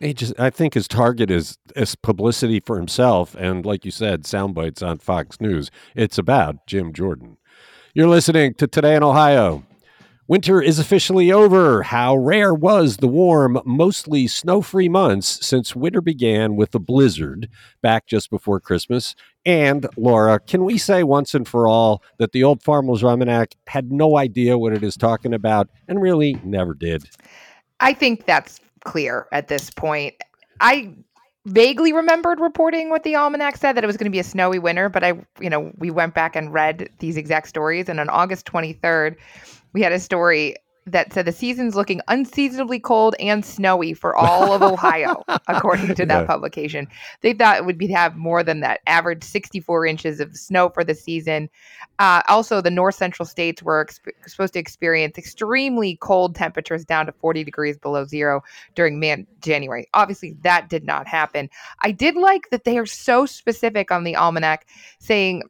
He 0.00 0.12
just, 0.12 0.38
I 0.38 0.50
think 0.50 0.74
his 0.74 0.88
target 0.88 1.30
is 1.30 1.56
is 1.76 1.94
publicity 1.94 2.60
for 2.60 2.76
himself, 2.76 3.36
and 3.38 3.64
like 3.64 3.84
you 3.84 3.90
said, 3.90 4.26
sound 4.26 4.54
bites 4.54 4.82
on 4.82 4.98
Fox 4.98 5.40
News. 5.40 5.70
It's 5.94 6.18
about 6.18 6.66
Jim 6.66 6.92
Jordan. 6.92 7.36
You're 7.94 8.08
listening 8.08 8.54
to 8.54 8.66
Today 8.66 8.96
in 8.96 9.04
Ohio. 9.04 9.64
Winter 10.26 10.62
is 10.62 10.78
officially 10.78 11.30
over. 11.30 11.82
How 11.82 12.16
rare 12.16 12.54
was 12.54 12.96
the 12.96 13.06
warm, 13.06 13.60
mostly 13.66 14.26
snow 14.26 14.62
free 14.62 14.88
months 14.88 15.46
since 15.46 15.76
winter 15.76 16.00
began 16.00 16.56
with 16.56 16.74
a 16.74 16.78
blizzard 16.78 17.46
back 17.82 18.06
just 18.06 18.30
before 18.30 18.58
Christmas? 18.58 19.14
And 19.44 19.86
Laura, 19.98 20.40
can 20.40 20.64
we 20.64 20.78
say 20.78 21.02
once 21.02 21.34
and 21.34 21.46
for 21.46 21.68
all 21.68 22.02
that 22.16 22.32
the 22.32 22.42
old 22.42 22.62
Farmer's 22.62 23.04
Almanac 23.04 23.54
had 23.66 23.92
no 23.92 24.16
idea 24.16 24.56
what 24.56 24.72
it 24.72 24.82
is 24.82 24.96
talking 24.96 25.34
about 25.34 25.68
and 25.88 26.00
really 26.00 26.40
never 26.42 26.72
did? 26.72 27.04
I 27.80 27.92
think 27.92 28.24
that's 28.24 28.60
clear 28.84 29.26
at 29.32 29.48
this 29.48 29.70
point. 29.70 30.14
I 30.60 30.94
vaguely 31.46 31.92
remembered 31.92 32.40
reporting 32.40 32.88
what 32.88 33.02
the 33.02 33.16
almanac 33.16 33.56
said 33.56 33.72
that 33.74 33.84
it 33.84 33.86
was 33.86 33.96
going 33.96 34.06
to 34.06 34.10
be 34.10 34.18
a 34.18 34.24
snowy 34.24 34.58
winter, 34.58 34.88
but 34.88 35.04
I, 35.04 35.12
you 35.40 35.50
know, 35.50 35.72
we 35.78 35.90
went 35.90 36.14
back 36.14 36.36
and 36.36 36.52
read 36.52 36.88
these 37.00 37.16
exact 37.16 37.48
stories. 37.48 37.88
And 37.88 38.00
on 38.00 38.08
August 38.08 38.46
23rd, 38.46 39.16
we 39.72 39.82
had 39.82 39.92
a 39.92 40.00
story 40.00 40.56
that 40.86 41.12
said 41.12 41.24
the 41.24 41.32
season's 41.32 41.74
looking 41.74 42.00
unseasonably 42.08 42.78
cold 42.78 43.14
and 43.18 43.44
snowy 43.44 43.94
for 43.94 44.14
all 44.14 44.52
of 44.52 44.62
Ohio, 44.62 45.22
according 45.48 45.94
to 45.94 46.06
that 46.06 46.20
yeah. 46.20 46.26
publication. 46.26 46.86
They 47.22 47.32
thought 47.32 47.56
it 47.56 47.64
would 47.64 47.78
be 47.78 47.88
have 47.88 48.16
more 48.16 48.42
than 48.42 48.60
that, 48.60 48.80
average 48.86 49.24
64 49.24 49.86
inches 49.86 50.20
of 50.20 50.36
snow 50.36 50.68
for 50.68 50.84
the 50.84 50.94
season. 50.94 51.48
Uh, 51.98 52.22
also, 52.28 52.60
the 52.60 52.70
north 52.70 52.96
central 52.96 53.26
states 53.26 53.62
were 53.62 53.84
exp- 53.84 54.12
supposed 54.26 54.52
to 54.54 54.58
experience 54.58 55.16
extremely 55.16 55.96
cold 55.96 56.34
temperatures 56.34 56.84
down 56.84 57.06
to 57.06 57.12
40 57.12 57.44
degrees 57.44 57.78
below 57.78 58.04
zero 58.04 58.42
during 58.74 59.00
man- 59.00 59.26
January. 59.40 59.88
Obviously, 59.94 60.36
that 60.42 60.68
did 60.68 60.84
not 60.84 61.06
happen. 61.06 61.48
I 61.80 61.92
did 61.92 62.16
like 62.16 62.50
that 62.50 62.64
they 62.64 62.78
are 62.78 62.86
so 62.86 63.26
specific 63.26 63.90
on 63.90 64.04
the 64.04 64.16
almanac, 64.16 64.66
saying 64.98 65.42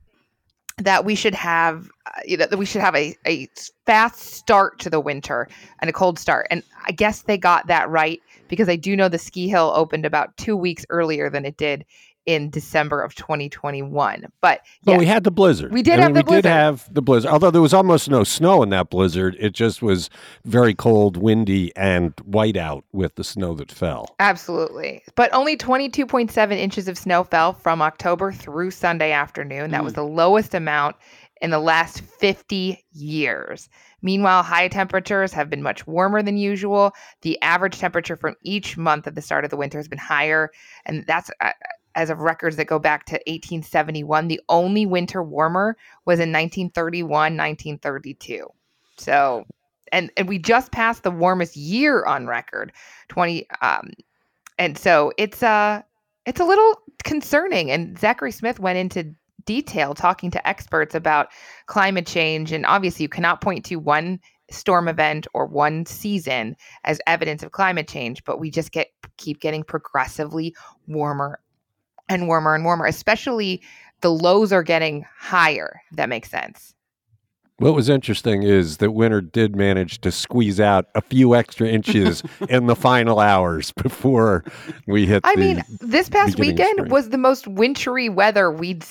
that 0.78 1.04
we 1.04 1.14
should 1.14 1.34
have 1.34 1.88
uh, 2.06 2.20
you 2.24 2.36
know 2.36 2.46
that 2.46 2.58
we 2.58 2.66
should 2.66 2.80
have 2.80 2.96
a, 2.96 3.16
a 3.26 3.48
fast 3.86 4.20
start 4.20 4.78
to 4.80 4.90
the 4.90 5.00
winter 5.00 5.48
and 5.80 5.88
a 5.88 5.92
cold 5.92 6.18
start. 6.18 6.46
And 6.50 6.62
i 6.86 6.92
guess 6.92 7.22
they 7.22 7.38
got 7.38 7.66
that 7.68 7.88
right 7.88 8.20
because 8.48 8.68
i 8.68 8.76
do 8.76 8.96
know 8.96 9.08
the 9.08 9.18
ski 9.18 9.48
hill 9.48 9.72
opened 9.74 10.04
about 10.04 10.36
two 10.36 10.56
weeks 10.56 10.84
earlier 10.90 11.30
than 11.30 11.44
it 11.44 11.56
did 11.56 11.84
in 12.26 12.50
December 12.50 13.02
of 13.02 13.14
2021. 13.14 14.26
But 14.40 14.60
yeah, 14.82 14.96
we 14.96 15.06
had 15.06 15.24
the 15.24 15.30
blizzard. 15.30 15.72
We 15.72 15.82
did 15.82 15.98
I 15.98 16.02
have 16.02 16.10
mean, 16.10 16.14
the 16.14 16.20
we 16.20 16.24
blizzard. 16.24 16.42
did 16.42 16.48
have 16.48 16.94
the 16.94 17.02
blizzard. 17.02 17.30
Although 17.30 17.50
there 17.50 17.62
was 17.62 17.74
almost 17.74 18.08
no 18.08 18.24
snow 18.24 18.62
in 18.62 18.70
that 18.70 18.90
blizzard, 18.90 19.36
it 19.38 19.52
just 19.52 19.82
was 19.82 20.10
very 20.44 20.74
cold, 20.74 21.16
windy, 21.16 21.74
and 21.76 22.14
white 22.24 22.56
out 22.56 22.84
with 22.92 23.14
the 23.16 23.24
snow 23.24 23.54
that 23.54 23.70
fell. 23.70 24.14
Absolutely. 24.20 25.02
But 25.14 25.32
only 25.32 25.56
22.7 25.56 26.52
inches 26.52 26.88
of 26.88 26.96
snow 26.96 27.24
fell 27.24 27.52
from 27.52 27.82
October 27.82 28.32
through 28.32 28.70
Sunday 28.70 29.12
afternoon. 29.12 29.70
That 29.70 29.82
mm. 29.82 29.84
was 29.84 29.94
the 29.94 30.04
lowest 30.04 30.54
amount 30.54 30.96
in 31.40 31.50
the 31.50 31.58
last 31.58 32.00
50 32.00 32.82
years. 32.92 33.68
Meanwhile, 34.00 34.42
high 34.42 34.68
temperatures 34.68 35.32
have 35.32 35.50
been 35.50 35.62
much 35.62 35.86
warmer 35.86 36.22
than 36.22 36.36
usual. 36.36 36.92
The 37.22 37.40
average 37.42 37.78
temperature 37.78 38.16
from 38.16 38.36
each 38.42 38.76
month 38.76 39.06
at 39.06 39.14
the 39.14 39.22
start 39.22 39.44
of 39.44 39.50
the 39.50 39.56
winter 39.56 39.78
has 39.78 39.88
been 39.88 39.98
higher, 39.98 40.50
and 40.86 41.04
that's 41.06 41.30
uh, 41.40 41.52
as 41.94 42.10
of 42.10 42.20
records 42.20 42.56
that 42.56 42.66
go 42.66 42.78
back 42.78 43.06
to 43.06 43.14
1871. 43.26 44.28
The 44.28 44.40
only 44.48 44.86
winter 44.86 45.22
warmer 45.22 45.76
was 46.04 46.18
in 46.18 46.32
1931, 46.32 47.08
1932. 47.10 48.48
So, 48.96 49.44
and 49.92 50.10
and 50.16 50.28
we 50.28 50.38
just 50.38 50.72
passed 50.72 51.02
the 51.02 51.10
warmest 51.10 51.56
year 51.56 52.04
on 52.04 52.26
record, 52.26 52.72
20. 53.08 53.46
Um, 53.62 53.90
and 54.58 54.78
so 54.78 55.12
it's 55.18 55.42
uh 55.42 55.82
it's 56.26 56.40
a 56.40 56.44
little 56.44 56.80
concerning. 57.02 57.70
And 57.70 57.98
Zachary 57.98 58.32
Smith 58.32 58.58
went 58.58 58.78
into 58.78 59.14
detail 59.44 59.94
talking 59.94 60.30
to 60.30 60.48
experts 60.48 60.94
about 60.94 61.28
climate 61.66 62.06
change, 62.06 62.50
and 62.50 62.64
obviously 62.64 63.02
you 63.02 63.08
cannot 63.08 63.40
point 63.40 63.64
to 63.66 63.76
one 63.76 64.20
storm 64.50 64.88
event 64.88 65.26
or 65.34 65.46
one 65.46 65.86
season 65.86 66.56
as 66.84 67.00
evidence 67.06 67.42
of 67.42 67.52
climate 67.52 67.88
change 67.88 68.22
but 68.24 68.38
we 68.38 68.50
just 68.50 68.72
get 68.72 68.88
keep 69.16 69.40
getting 69.40 69.64
progressively 69.64 70.54
warmer 70.86 71.40
and 72.08 72.28
warmer 72.28 72.54
and 72.54 72.64
warmer, 72.64 72.86
especially 72.86 73.62
the 74.00 74.10
lows 74.10 74.52
are 74.52 74.62
getting 74.62 75.06
higher, 75.18 75.80
if 75.90 75.96
that 75.96 76.08
makes 76.08 76.30
sense. 76.30 76.74
What 77.58 77.74
was 77.74 77.88
interesting 77.88 78.42
is 78.42 78.78
that 78.78 78.90
winter 78.90 79.20
did 79.20 79.54
manage 79.54 80.00
to 80.00 80.10
squeeze 80.10 80.58
out 80.58 80.86
a 80.96 81.00
few 81.00 81.36
extra 81.36 81.68
inches 81.68 82.22
in 82.48 82.66
the 82.66 82.74
final 82.74 83.20
hours 83.20 83.70
before 83.72 84.44
we 84.88 85.06
hit. 85.06 85.20
I 85.24 85.36
mean, 85.36 85.62
this 85.80 86.08
past 86.08 86.38
weekend 86.38 86.90
was 86.90 87.10
the 87.10 87.18
most 87.18 87.46
wintry 87.46 88.08
weather 88.08 88.50
we'd 88.50 88.84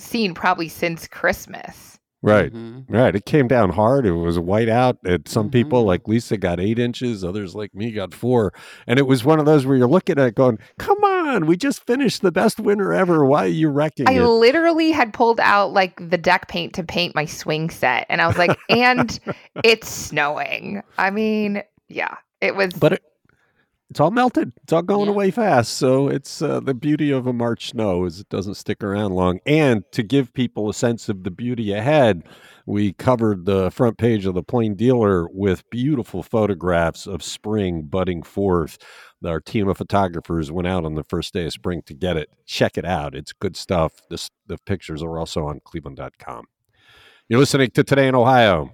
seen 0.00 0.34
probably 0.34 0.68
since 0.68 1.06
Christmas. 1.06 1.99
Right, 2.22 2.52
mm-hmm. 2.52 2.94
right. 2.94 3.16
It 3.16 3.24
came 3.24 3.48
down 3.48 3.70
hard. 3.70 4.04
It 4.04 4.12
was 4.12 4.38
white 4.38 4.68
out. 4.68 4.98
And 5.04 5.26
some 5.26 5.46
mm-hmm. 5.46 5.52
people, 5.52 5.84
like 5.84 6.06
Lisa, 6.06 6.36
got 6.36 6.60
eight 6.60 6.78
inches. 6.78 7.24
Others, 7.24 7.54
like 7.54 7.74
me, 7.74 7.92
got 7.92 8.12
four. 8.12 8.52
And 8.86 8.98
it 8.98 9.06
was 9.06 9.24
one 9.24 9.38
of 9.38 9.46
those 9.46 9.64
where 9.64 9.76
you're 9.76 9.88
looking 9.88 10.18
at 10.18 10.26
it 10.26 10.34
going, 10.34 10.58
"Come 10.78 11.02
on, 11.02 11.46
we 11.46 11.56
just 11.56 11.86
finished 11.86 12.20
the 12.20 12.30
best 12.30 12.60
winter 12.60 12.92
ever. 12.92 13.24
Why 13.24 13.44
are 13.44 13.48
you 13.48 13.70
wrecking 13.70 14.06
I 14.06 14.12
it?" 14.12 14.26
literally 14.26 14.90
had 14.90 15.14
pulled 15.14 15.40
out 15.40 15.72
like 15.72 15.96
the 16.10 16.18
deck 16.18 16.48
paint 16.48 16.74
to 16.74 16.82
paint 16.82 17.14
my 17.14 17.24
swing 17.24 17.70
set, 17.70 18.04
and 18.10 18.20
I 18.20 18.26
was 18.26 18.36
like, 18.36 18.58
"And 18.68 19.18
it's 19.64 19.88
snowing." 19.88 20.82
I 20.98 21.10
mean, 21.10 21.62
yeah, 21.88 22.16
it 22.42 22.54
was. 22.54 22.74
But 22.74 22.94
it, 22.94 23.02
it's 23.90 23.98
all 23.98 24.12
melted. 24.12 24.52
It's 24.62 24.72
all 24.72 24.82
going 24.82 25.06
yeah. 25.06 25.14
away 25.14 25.30
fast. 25.32 25.74
So 25.74 26.08
it's 26.08 26.40
uh, 26.40 26.60
the 26.60 26.74
beauty 26.74 27.10
of 27.10 27.26
a 27.26 27.32
March 27.32 27.70
snow 27.70 28.04
is 28.04 28.20
it 28.20 28.28
doesn't 28.28 28.54
stick 28.54 28.84
around 28.84 29.14
long. 29.14 29.40
And 29.44 29.82
to 29.92 30.04
give 30.04 30.32
people 30.32 30.68
a 30.68 30.74
sense 30.74 31.08
of 31.08 31.24
the 31.24 31.30
beauty 31.30 31.72
ahead, 31.72 32.22
we 32.66 32.92
covered 32.92 33.46
the 33.46 33.70
front 33.72 33.98
page 33.98 34.26
of 34.26 34.34
the 34.34 34.44
Plain 34.44 34.76
Dealer 34.76 35.28
with 35.30 35.68
beautiful 35.70 36.22
photographs 36.22 37.08
of 37.08 37.20
spring 37.20 37.82
budding 37.82 38.22
forth. 38.22 38.78
Our 39.24 39.40
team 39.40 39.68
of 39.68 39.76
photographers 39.76 40.52
went 40.52 40.68
out 40.68 40.84
on 40.84 40.94
the 40.94 41.04
first 41.04 41.34
day 41.34 41.46
of 41.46 41.52
spring 41.52 41.82
to 41.86 41.94
get 41.94 42.16
it. 42.16 42.30
Check 42.46 42.78
it 42.78 42.84
out. 42.84 43.16
It's 43.16 43.32
good 43.32 43.56
stuff. 43.56 43.94
This, 44.08 44.30
the 44.46 44.56
pictures 44.58 45.02
are 45.02 45.18
also 45.18 45.46
on 45.46 45.60
cleveland.com. 45.64 46.44
You're 47.28 47.40
listening 47.40 47.70
to 47.72 47.82
Today 47.82 48.06
in 48.06 48.14
Ohio. 48.14 48.70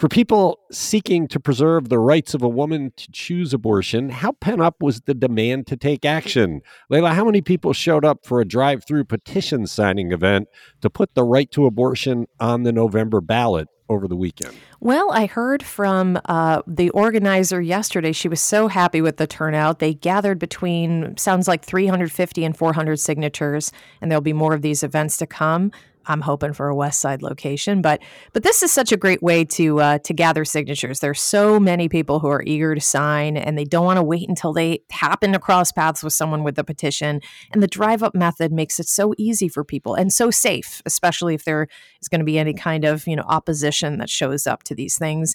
For 0.00 0.08
people 0.08 0.60
seeking 0.72 1.28
to 1.28 1.38
preserve 1.38 1.90
the 1.90 1.98
rights 1.98 2.32
of 2.32 2.42
a 2.42 2.48
woman 2.48 2.94
to 2.96 3.12
choose 3.12 3.52
abortion, 3.52 4.08
how 4.08 4.32
pent 4.32 4.62
up 4.62 4.76
was 4.80 5.02
the 5.02 5.12
demand 5.12 5.66
to 5.66 5.76
take 5.76 6.06
action? 6.06 6.62
Leila, 6.88 7.12
how 7.12 7.26
many 7.26 7.42
people 7.42 7.74
showed 7.74 8.02
up 8.02 8.24
for 8.24 8.40
a 8.40 8.46
drive 8.46 8.82
through 8.86 9.04
petition 9.04 9.66
signing 9.66 10.10
event 10.10 10.48
to 10.80 10.88
put 10.88 11.12
the 11.12 11.22
right 11.22 11.50
to 11.50 11.66
abortion 11.66 12.26
on 12.40 12.62
the 12.62 12.72
November 12.72 13.20
ballot 13.20 13.68
over 13.90 14.08
the 14.08 14.16
weekend? 14.16 14.56
Well, 14.80 15.10
I 15.12 15.26
heard 15.26 15.62
from 15.62 16.18
uh, 16.24 16.62
the 16.66 16.88
organizer 16.90 17.60
yesterday. 17.60 18.12
She 18.12 18.28
was 18.28 18.40
so 18.40 18.68
happy 18.68 19.02
with 19.02 19.18
the 19.18 19.26
turnout. 19.26 19.80
They 19.80 19.92
gathered 19.92 20.38
between, 20.38 21.14
sounds 21.18 21.46
like 21.46 21.62
350 21.62 22.42
and 22.42 22.56
400 22.56 22.98
signatures, 22.98 23.70
and 24.00 24.10
there'll 24.10 24.22
be 24.22 24.32
more 24.32 24.54
of 24.54 24.62
these 24.62 24.82
events 24.82 25.18
to 25.18 25.26
come. 25.26 25.72
I'm 26.06 26.20
hoping 26.20 26.52
for 26.52 26.68
a 26.68 26.74
West 26.74 27.00
Side 27.00 27.22
location, 27.22 27.82
but 27.82 28.00
but 28.32 28.42
this 28.42 28.62
is 28.62 28.72
such 28.72 28.92
a 28.92 28.96
great 28.96 29.22
way 29.22 29.44
to 29.44 29.80
uh, 29.80 29.98
to 29.98 30.14
gather 30.14 30.44
signatures. 30.44 31.00
There's 31.00 31.20
so 31.20 31.60
many 31.60 31.88
people 31.88 32.20
who 32.20 32.28
are 32.28 32.42
eager 32.46 32.74
to 32.74 32.80
sign, 32.80 33.36
and 33.36 33.56
they 33.56 33.64
don't 33.64 33.84
want 33.84 33.98
to 33.98 34.02
wait 34.02 34.28
until 34.28 34.52
they 34.52 34.80
happen 34.90 35.32
to 35.32 35.38
cross 35.38 35.72
paths 35.72 36.02
with 36.02 36.12
someone 36.12 36.42
with 36.42 36.58
a 36.58 36.64
petition. 36.64 37.20
And 37.52 37.62
the 37.62 37.68
drive 37.68 38.02
up 38.02 38.14
method 38.14 38.52
makes 38.52 38.80
it 38.80 38.88
so 38.88 39.14
easy 39.18 39.48
for 39.48 39.64
people 39.64 39.94
and 39.94 40.12
so 40.12 40.30
safe, 40.30 40.82
especially 40.86 41.34
if 41.34 41.44
there 41.44 41.68
is 42.00 42.08
going 42.08 42.20
to 42.20 42.24
be 42.24 42.38
any 42.38 42.54
kind 42.54 42.84
of 42.84 43.06
you 43.06 43.16
know 43.16 43.24
opposition 43.26 43.98
that 43.98 44.10
shows 44.10 44.46
up 44.46 44.62
to 44.64 44.74
these 44.74 44.96
things. 44.96 45.34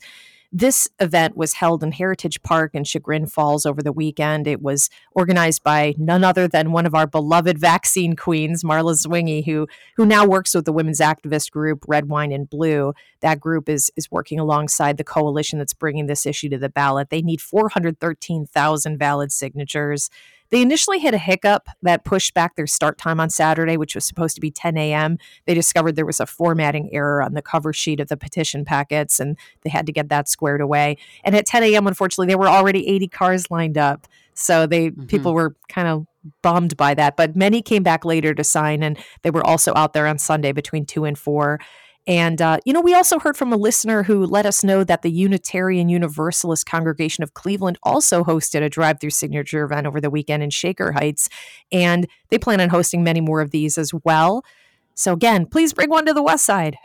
This 0.52 0.88
event 1.00 1.36
was 1.36 1.54
held 1.54 1.84
in 1.84 1.92
Heritage 1.92 2.42
Park 2.42 2.76
in 2.76 2.84
Chagrin 2.84 3.26
Falls 3.26 3.66
over 3.66 3.82
the 3.82 3.92
weekend. 3.92 4.48
It 4.48 4.62
was 4.62 4.90
organized 5.12 5.64
by 5.64 5.96
none 5.98 6.24
other 6.24 6.48
than 6.48 6.72
one 6.72 6.86
of 6.86 6.96
our 6.96 7.08
beloved 7.08 7.58
vaccine 7.58 8.16
queens, 8.16 8.64
Marla 8.64 8.94
Zwingy, 8.94 9.46
who 9.46 9.68
who 9.96 10.06
now 10.06 10.26
works 10.26 10.54
with 10.54 10.66
the 10.66 10.74
women's 10.74 11.00
activist 11.00 11.52
group 11.52 11.84
Red 11.88 12.10
Wine 12.10 12.32
and 12.32 12.50
Blue. 12.50 12.94
That 13.22 13.40
group 13.40 13.68
is 13.68 13.92
is 13.96 14.12
working 14.12 14.40
alongside 14.40 14.98
the 14.98 15.04
coalition 15.04 15.60
that's 15.60 15.74
bringing 15.74 16.08
this 16.08 16.26
issue 16.26 16.50
to 16.50 16.58
the 16.58 16.70
ballot. 16.70 17.10
They 17.10 17.22
need 17.22 17.42
413,000 17.42 18.98
valid 18.98 19.32
signatures. 19.32 20.10
They 20.50 20.62
initially 20.62 21.00
hit 21.00 21.14
a 21.14 21.18
hiccup 21.18 21.68
that 21.82 22.06
pushed 22.06 22.34
back 22.34 22.56
their 22.56 22.68
start 22.68 22.98
time 22.98 23.20
on 23.20 23.30
Saturday, 23.30 23.78
which 23.78 23.96
was 23.96 24.06
supposed 24.06 24.36
to 24.36 24.42
be 24.42 24.52
10 24.52 24.78
a.m. 24.78 25.18
They 25.46 25.54
discovered 25.54 25.96
there 25.96 26.06
was 26.06 26.20
a 26.20 26.26
formatting 26.26 26.94
error 26.94 27.22
on 27.22 27.34
the 27.34 27.42
cover 27.42 27.74
sheet 27.74 28.00
of 28.00 28.08
the 28.08 28.18
petition 28.18 28.66
packets, 28.66 29.20
and 29.20 29.38
they 29.62 29.70
had 29.70 29.86
to 29.86 29.92
get 29.92 30.10
that 30.10 30.30
squared 30.30 30.62
away. 30.62 30.98
And 31.24 31.36
at 31.36 31.46
10 31.46 31.64
a.m., 31.64 31.88
unfortunately, 31.88 32.28
there 32.28 32.38
were 32.38 32.48
already 32.48 32.88
80 32.88 33.08
cars 33.08 33.52
lined 33.52 33.78
up. 33.78 34.08
So 34.34 34.68
they 34.68 34.90
mm-hmm. 34.90 35.06
people 35.06 35.34
were 35.34 35.56
kind 35.70 35.88
of 35.88 36.06
bummed 36.42 36.76
by 36.78 36.94
that, 36.94 37.16
but 37.16 37.36
many 37.36 37.62
came 37.62 37.84
back 37.84 38.04
later 38.04 38.34
to 38.34 38.44
sign, 38.44 38.84
and 38.84 38.98
they 39.22 39.32
were 39.32 39.46
also 39.46 39.74
out 39.76 39.94
there 39.94 40.08
on 40.08 40.18
Sunday 40.18 40.52
between 40.52 40.86
two 40.86 41.06
and 41.06 41.18
four. 41.18 41.60
And, 42.08 42.40
uh, 42.42 42.60
you 42.66 42.74
know, 42.74 42.82
we 42.82 42.94
also 42.94 43.18
heard 43.18 43.36
from 43.36 43.52
a 43.52 43.58
listener 43.58 44.04
who 44.04 44.26
let 44.26 44.46
us 44.46 44.64
know 44.64 44.84
that 44.84 45.02
the 45.02 45.10
Unitarian 45.10 45.90
Universalist 45.90 46.66
Congregation 46.68 47.24
of 47.24 47.34
Cleveland 47.34 47.80
also 47.82 48.24
hosted 48.24 48.62
a 48.62 48.70
drive 48.70 49.00
through 49.00 49.10
signature 49.10 49.64
event 49.64 49.88
over 49.88 50.00
the 50.00 50.12
weekend 50.12 50.44
in 50.44 50.52
Shaker 50.52 50.92
Heights. 50.92 51.30
And 51.72 52.08
they 52.30 52.38
plan 52.38 52.62
on 52.62 52.70
hosting 52.70 53.04
many 53.04 53.22
more 53.22 53.42
of 53.42 53.50
these 53.50 53.78
as 53.78 53.92
well. 54.04 54.46
So, 54.94 55.14
again, 55.14 55.48
please 55.48 55.74
bring 55.74 55.90
one 55.90 56.06
to 56.06 56.14
the 56.14 56.24
West 56.24 56.46
Side. 56.46 56.78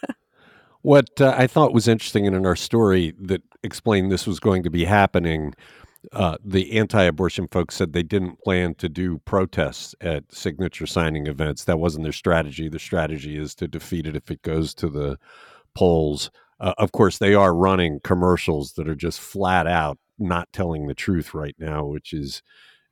what 0.82 1.20
uh, 1.20 1.34
I 1.36 1.46
thought 1.46 1.72
was 1.72 1.88
interesting 1.88 2.26
in 2.26 2.44
our 2.44 2.56
story 2.56 3.14
that 3.20 3.42
explained 3.62 4.12
this 4.12 4.26
was 4.26 4.38
going 4.38 4.62
to 4.64 4.70
be 4.70 4.84
happening 4.84 5.54
uh, 6.12 6.36
the 6.44 6.78
anti-abortion 6.78 7.48
folks 7.48 7.76
said 7.76 7.92
they 7.92 8.02
didn't 8.02 8.40
plan 8.40 8.74
to 8.74 8.88
do 8.88 9.18
protests 9.24 9.94
at 10.00 10.24
signature 10.32 10.86
signing 10.86 11.26
events. 11.26 11.64
That 11.64 11.78
wasn't 11.78 12.02
their 12.02 12.12
strategy. 12.12 12.68
Their 12.68 12.80
strategy 12.80 13.36
is 13.36 13.54
to 13.56 13.68
defeat 13.68 14.06
it 14.06 14.16
if 14.16 14.30
it 14.30 14.42
goes 14.42 14.74
to 14.74 14.88
the 14.88 15.18
polls. 15.74 16.30
Uh, 16.58 16.74
of 16.78 16.92
course, 16.92 17.18
they 17.18 17.34
are 17.34 17.54
running 17.54 18.00
commercials 18.02 18.72
that 18.72 18.88
are 18.88 18.94
just 18.94 19.20
flat 19.20 19.66
out 19.66 19.98
not 20.18 20.52
telling 20.52 20.86
the 20.86 20.94
truth 20.94 21.34
right 21.34 21.56
now, 21.58 21.84
which 21.84 22.12
is 22.12 22.42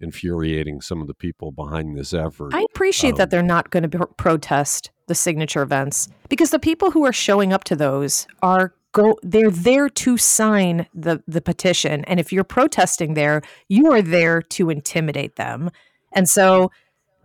infuriating 0.00 0.80
some 0.80 1.00
of 1.00 1.06
the 1.06 1.14
people 1.14 1.52
behind 1.52 1.96
this 1.96 2.14
effort. 2.14 2.54
I 2.54 2.64
appreciate 2.72 3.12
Um, 3.12 3.18
that 3.18 3.30
they're 3.30 3.42
not 3.42 3.70
going 3.70 3.82
to 3.88 3.98
pr- 3.98 4.04
protest 4.16 4.90
the 5.08 5.14
signature 5.14 5.62
events 5.62 6.08
because 6.28 6.50
the 6.50 6.58
people 6.58 6.92
who 6.92 7.04
are 7.04 7.12
showing 7.12 7.52
up 7.52 7.64
to 7.64 7.76
those 7.76 8.26
are 8.42 8.72
go 8.92 9.16
they're 9.22 9.50
there 9.50 9.88
to 9.88 10.16
sign 10.16 10.86
the 10.94 11.22
the 11.28 11.40
petition. 11.40 12.04
And 12.06 12.18
if 12.20 12.32
you're 12.32 12.44
protesting 12.44 13.14
there 13.14 13.42
you 13.68 13.92
are 13.92 14.02
there 14.02 14.42
to 14.42 14.70
intimidate 14.70 15.36
them. 15.36 15.70
And 16.12 16.28
so 16.28 16.70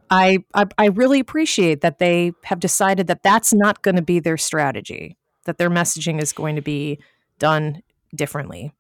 I, 0.10 0.40
I 0.54 0.66
I 0.78 0.86
really 0.88 1.20
appreciate 1.20 1.82
that 1.82 2.00
they 2.00 2.32
have 2.44 2.60
decided 2.60 3.08
that 3.08 3.24
that's 3.24 3.54
not 3.54 3.82
going 3.82 3.96
to 3.96 4.04
be 4.04 4.20
their 4.20 4.38
strategy 4.38 5.18
that 5.46 5.58
their 5.58 5.70
messaging 5.70 6.22
is 6.22 6.34
going 6.34 6.56
to 6.56 6.62
be 6.62 7.00
done 7.40 7.82
differently. 8.14 8.72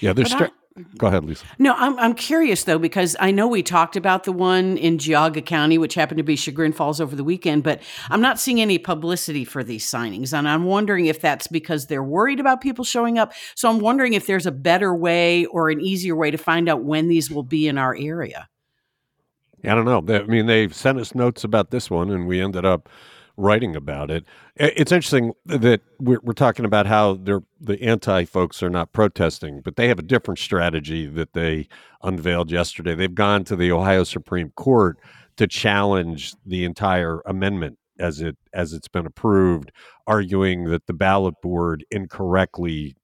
Yeah, 0.00 0.12
they're 0.12 0.24
But 0.24 0.32
I- 0.32 0.36
stra- 0.36 0.52
Go 0.98 1.06
ahead, 1.06 1.24
Lisa. 1.24 1.44
No, 1.60 1.72
I'm 1.76 1.96
I'm 2.00 2.14
curious 2.14 2.64
though 2.64 2.80
because 2.80 3.14
I 3.20 3.30
know 3.30 3.46
we 3.46 3.62
talked 3.62 3.94
about 3.94 4.24
the 4.24 4.32
one 4.32 4.76
in 4.76 4.98
Geauga 4.98 5.44
County, 5.44 5.78
which 5.78 5.94
happened 5.94 6.18
to 6.18 6.24
be 6.24 6.34
Chagrin 6.34 6.72
Falls 6.72 7.00
over 7.00 7.14
the 7.14 7.22
weekend, 7.22 7.62
but 7.62 7.80
I'm 8.10 8.20
not 8.20 8.40
seeing 8.40 8.60
any 8.60 8.78
publicity 8.78 9.44
for 9.44 9.62
these 9.62 9.88
signings, 9.88 10.36
and 10.36 10.48
I'm 10.48 10.64
wondering 10.64 11.06
if 11.06 11.20
that's 11.20 11.46
because 11.46 11.86
they're 11.86 12.02
worried 12.02 12.40
about 12.40 12.60
people 12.60 12.84
showing 12.84 13.20
up. 13.20 13.32
So 13.54 13.70
I'm 13.70 13.78
wondering 13.78 14.14
if 14.14 14.26
there's 14.26 14.46
a 14.46 14.52
better 14.52 14.92
way 14.92 15.44
or 15.46 15.70
an 15.70 15.80
easier 15.80 16.16
way 16.16 16.32
to 16.32 16.38
find 16.38 16.68
out 16.68 16.82
when 16.82 17.06
these 17.06 17.30
will 17.30 17.44
be 17.44 17.68
in 17.68 17.78
our 17.78 17.94
area. 17.94 18.48
I 19.62 19.74
don't 19.76 19.84
know. 19.84 20.00
They- 20.00 20.20
I 20.20 20.24
mean, 20.24 20.46
they 20.46 20.68
sent 20.68 20.98
us 20.98 21.14
notes 21.14 21.44
about 21.44 21.70
this 21.70 21.88
one, 21.88 22.10
and 22.10 22.26
we 22.26 22.40
ended 22.40 22.64
up 22.64 22.88
writing 23.36 23.74
about 23.74 24.10
it. 24.10 24.24
It's 24.56 24.92
interesting 24.92 25.32
that 25.46 25.80
we're, 25.98 26.20
we're 26.22 26.32
talking 26.32 26.64
about 26.64 26.86
how 26.86 27.14
the 27.14 27.42
anti 27.82 28.24
folks 28.24 28.62
are 28.62 28.70
not 28.70 28.92
protesting, 28.92 29.60
but 29.60 29.76
they 29.76 29.88
have 29.88 29.98
a 29.98 30.02
different 30.02 30.38
strategy 30.38 31.06
that 31.06 31.32
they 31.32 31.68
unveiled 32.02 32.50
yesterday. 32.50 32.94
They've 32.94 33.14
gone 33.14 33.44
to 33.44 33.56
the 33.56 33.72
Ohio 33.72 34.04
Supreme 34.04 34.50
Court 34.50 34.98
to 35.36 35.46
challenge 35.46 36.34
the 36.46 36.64
entire 36.64 37.20
amendment 37.26 37.78
as 37.98 38.20
it 38.20 38.36
as 38.52 38.72
it's 38.72 38.88
been 38.88 39.06
approved, 39.06 39.72
arguing 40.06 40.64
that 40.64 40.86
the 40.86 40.92
ballot 40.92 41.34
board 41.42 41.84
incorrectly 41.90 42.94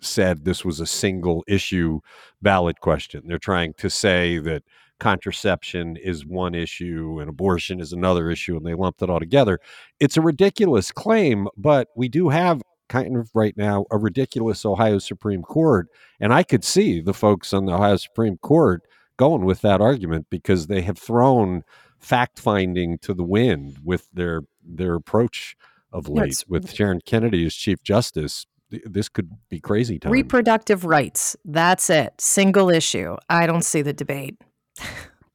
said 0.00 0.44
this 0.44 0.64
was 0.64 0.80
a 0.80 0.86
single 0.86 1.44
issue 1.48 2.00
ballot 2.40 2.80
question. 2.80 3.22
They're 3.26 3.38
trying 3.38 3.74
to 3.74 3.90
say 3.90 4.38
that 4.38 4.62
contraception 4.98 5.96
is 5.96 6.26
one 6.26 6.54
issue 6.54 7.18
and 7.20 7.28
abortion 7.28 7.80
is 7.80 7.92
another 7.92 8.30
issue, 8.30 8.56
and 8.56 8.66
they 8.66 8.74
lumped 8.74 9.02
it 9.02 9.10
all 9.10 9.20
together. 9.20 9.58
It's 10.00 10.16
a 10.16 10.20
ridiculous 10.22 10.92
claim, 10.92 11.48
but 11.56 11.88
we 11.96 12.08
do 12.08 12.28
have 12.28 12.62
kind 12.88 13.16
of 13.16 13.30
right 13.34 13.56
now 13.56 13.84
a 13.90 13.98
ridiculous 13.98 14.64
Ohio 14.64 14.98
Supreme 14.98 15.42
Court. 15.42 15.88
And 16.20 16.32
I 16.32 16.42
could 16.42 16.64
see 16.64 17.00
the 17.00 17.14
folks 17.14 17.52
on 17.52 17.66
the 17.66 17.72
Ohio 17.74 17.96
Supreme 17.96 18.38
Court 18.38 18.82
going 19.18 19.44
with 19.44 19.60
that 19.60 19.80
argument 19.80 20.26
because 20.30 20.66
they 20.66 20.82
have 20.82 20.98
thrown 20.98 21.62
fact 21.98 22.38
finding 22.38 22.98
to 22.98 23.12
the 23.12 23.24
wind 23.24 23.78
with 23.84 24.08
their 24.12 24.42
their 24.64 24.94
approach 24.94 25.56
of 25.92 26.08
late 26.08 26.24
it's- 26.24 26.44
with 26.48 26.72
Sharon 26.72 27.00
Kennedy 27.04 27.44
as 27.44 27.54
Chief 27.54 27.82
Justice. 27.82 28.46
This 28.70 29.08
could 29.08 29.30
be 29.48 29.60
crazy 29.60 29.98
time. 29.98 30.12
reproductive 30.12 30.84
rights 30.84 31.34
that's 31.46 31.88
it 31.88 32.12
single 32.20 32.68
issue 32.68 33.16
i 33.30 33.46
don't 33.46 33.64
see 33.64 33.80
the 33.80 33.94
debate 33.94 34.36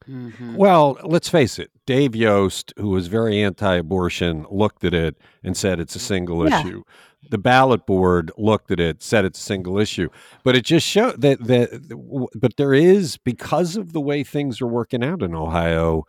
Mhm. 0.07 0.55
Well, 0.55 0.97
let's 1.03 1.29
face 1.29 1.57
it. 1.59 1.71
Dave 1.85 2.15
Yost, 2.15 2.73
who 2.77 2.89
was 2.89 3.07
very 3.07 3.41
anti-abortion, 3.41 4.45
looked 4.51 4.83
at 4.83 4.93
it 4.93 5.15
and 5.43 5.55
said 5.55 5.79
it's 5.79 5.95
a 5.95 5.99
single 5.99 6.47
Yeah. 6.47 6.59
issue. 6.59 6.83
The 7.29 7.37
ballot 7.37 7.85
board 7.85 8.29
looked 8.37 8.69
at 8.69 8.81
it, 8.81 9.01
said 9.01 9.23
it's 9.23 9.39
a 9.39 9.43
single 9.43 9.79
issue. 9.79 10.09
But 10.43 10.57
it 10.57 10.65
just 10.65 10.85
showed 10.85 11.21
that 11.21 11.45
that. 11.45 12.29
But 12.35 12.57
there 12.57 12.73
is 12.73 13.17
because 13.17 13.77
of 13.77 13.93
the 13.93 14.01
way 14.01 14.23
things 14.23 14.61
are 14.61 14.67
working 14.67 15.03
out 15.03 15.23
in 15.23 15.33
Ohio, 15.33 16.03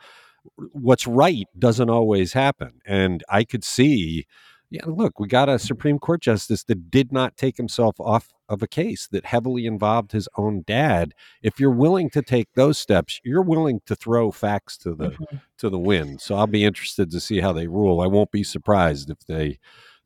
what's 0.73 1.07
right 1.07 1.47
doesn't 1.57 1.88
always 1.88 2.33
happen. 2.33 2.81
And 2.85 3.23
I 3.29 3.45
could 3.45 3.62
see, 3.64 4.26
yeah, 4.71 4.83
look, 4.87 5.21
we 5.21 5.28
got 5.28 5.49
a 5.49 5.59
Supreme 5.59 5.99
Court 5.99 6.21
justice 6.21 6.64
that 6.64 6.90
did 6.90 7.12
not 7.12 7.37
take 7.37 7.56
himself 7.56 8.00
off 8.00 8.28
of 8.49 8.62
a 8.62 8.66
case 8.66 9.07
that 9.09 9.27
heavily 9.27 9.66
involved 9.66 10.12
his 10.12 10.29
own 10.37 10.64
dad. 10.66 11.14
If 11.42 11.61
you're 11.61 11.70
willing 11.70 12.11
to 12.11 12.22
take 12.22 12.48
those 12.55 12.79
steps, 12.79 13.20
you're 13.24 13.42
willing 13.42 13.81
to 13.87 13.94
throw 13.94 14.31
facts 14.31 14.77
to 14.79 14.94
the 14.94 15.11
mm-hmm. 15.11 15.37
to 15.59 15.70
the 15.70 15.79
wind. 15.79 16.20
So 16.20 16.35
I'll 16.35 16.46
be 16.46 16.64
interested 16.64 17.11
to 17.11 17.20
see 17.20 17.40
how 17.40 17.53
they 17.53 17.68
rule. 17.68 18.00
I 18.00 18.07
won't 18.07 18.31
be 18.31 18.42
surprised 18.42 19.11
if 19.11 19.18
they 19.27 19.59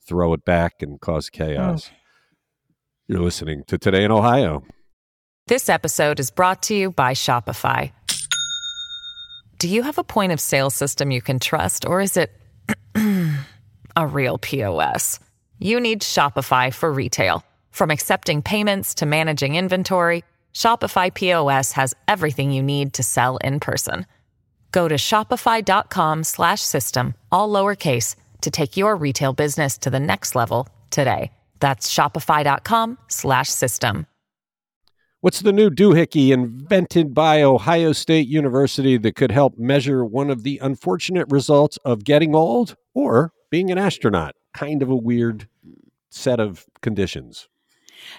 throw 0.07 0.33
it 0.35 0.45
back 0.45 0.83
and 0.83 1.01
cause 1.01 1.29
mm. 1.29 1.33
chaos. 1.33 1.91
You're 3.07 3.23
listening 3.23 3.65
to 3.69 3.79
Today 3.79 4.05
in 4.05 4.13
Ohio. 4.13 4.65
This 5.47 5.71
episode 5.71 6.21
is 6.21 6.31
brought 6.31 6.63
to 6.65 6.75
you 6.75 6.91
by 6.91 7.15
Shopify. 7.15 7.91
Do 9.59 9.67
you 9.67 9.83
have 9.83 9.97
a 9.97 10.05
point 10.05 10.33
of 10.33 10.41
sale 10.41 10.69
system 10.69 11.11
you 11.11 11.23
can 11.23 11.39
trust, 11.39 11.87
or 11.87 12.03
is 12.03 12.19
it 12.19 12.31
a 13.99 14.07
real 14.07 14.39
POS? 14.39 15.19
You 15.59 15.81
need 15.81 16.03
Shopify 16.03 16.73
for 16.73 16.91
retail. 16.91 17.45
From 17.73 17.91
accepting 17.91 18.43
payments 18.43 18.95
to 18.95 19.07
managing 19.07 19.57
inventory, 19.57 20.25
Shopify 20.55 21.13
POS 21.13 21.73
has 21.73 21.95
everything 22.07 22.53
you 22.53 22.63
need 22.63 22.95
to 22.95 23.03
sell 23.03 23.39
in 23.39 23.59
person. 23.59 24.07
Go 24.71 24.87
to 24.87 24.95
shopify.com 24.95 26.23
slash 26.25 26.61
system, 26.61 27.15
all 27.33 27.51
lowercase, 27.51 28.15
to 28.43 28.51
take 28.51 28.77
your 28.77 28.95
retail 28.95 29.33
business 29.33 29.77
to 29.79 29.91
the 29.91 30.01
next 30.01 30.37
level 30.37 30.69
today. 30.91 31.33
That's 31.59 31.93
shopify.com 31.93 32.99
slash 33.09 33.49
system. 33.49 34.07
What's 35.21 35.41
the 35.41 35.53
new 35.53 35.71
doohickey 35.71 36.31
invented 36.31 37.13
by 37.15 37.43
Ohio 37.43 37.93
State 37.93 38.29
University 38.29 38.97
that 38.99 39.17
could 39.17 39.33
help 39.33 39.59
measure 39.59 40.05
one 40.05 40.31
of 40.31 40.45
the 40.45 40.61
unfortunate 40.63 41.27
results 41.29 41.77
of 41.79 42.05
getting 42.05 42.37
old 42.37 42.77
or 42.95 43.33
being 43.51 43.71
an 43.71 43.79
astronaut? 43.79 44.35
Kind 44.55 44.83
of 44.83 44.91
a 44.91 44.97
weird 44.97 45.49
set 46.11 46.41
of 46.41 46.67
conditions. 46.81 47.49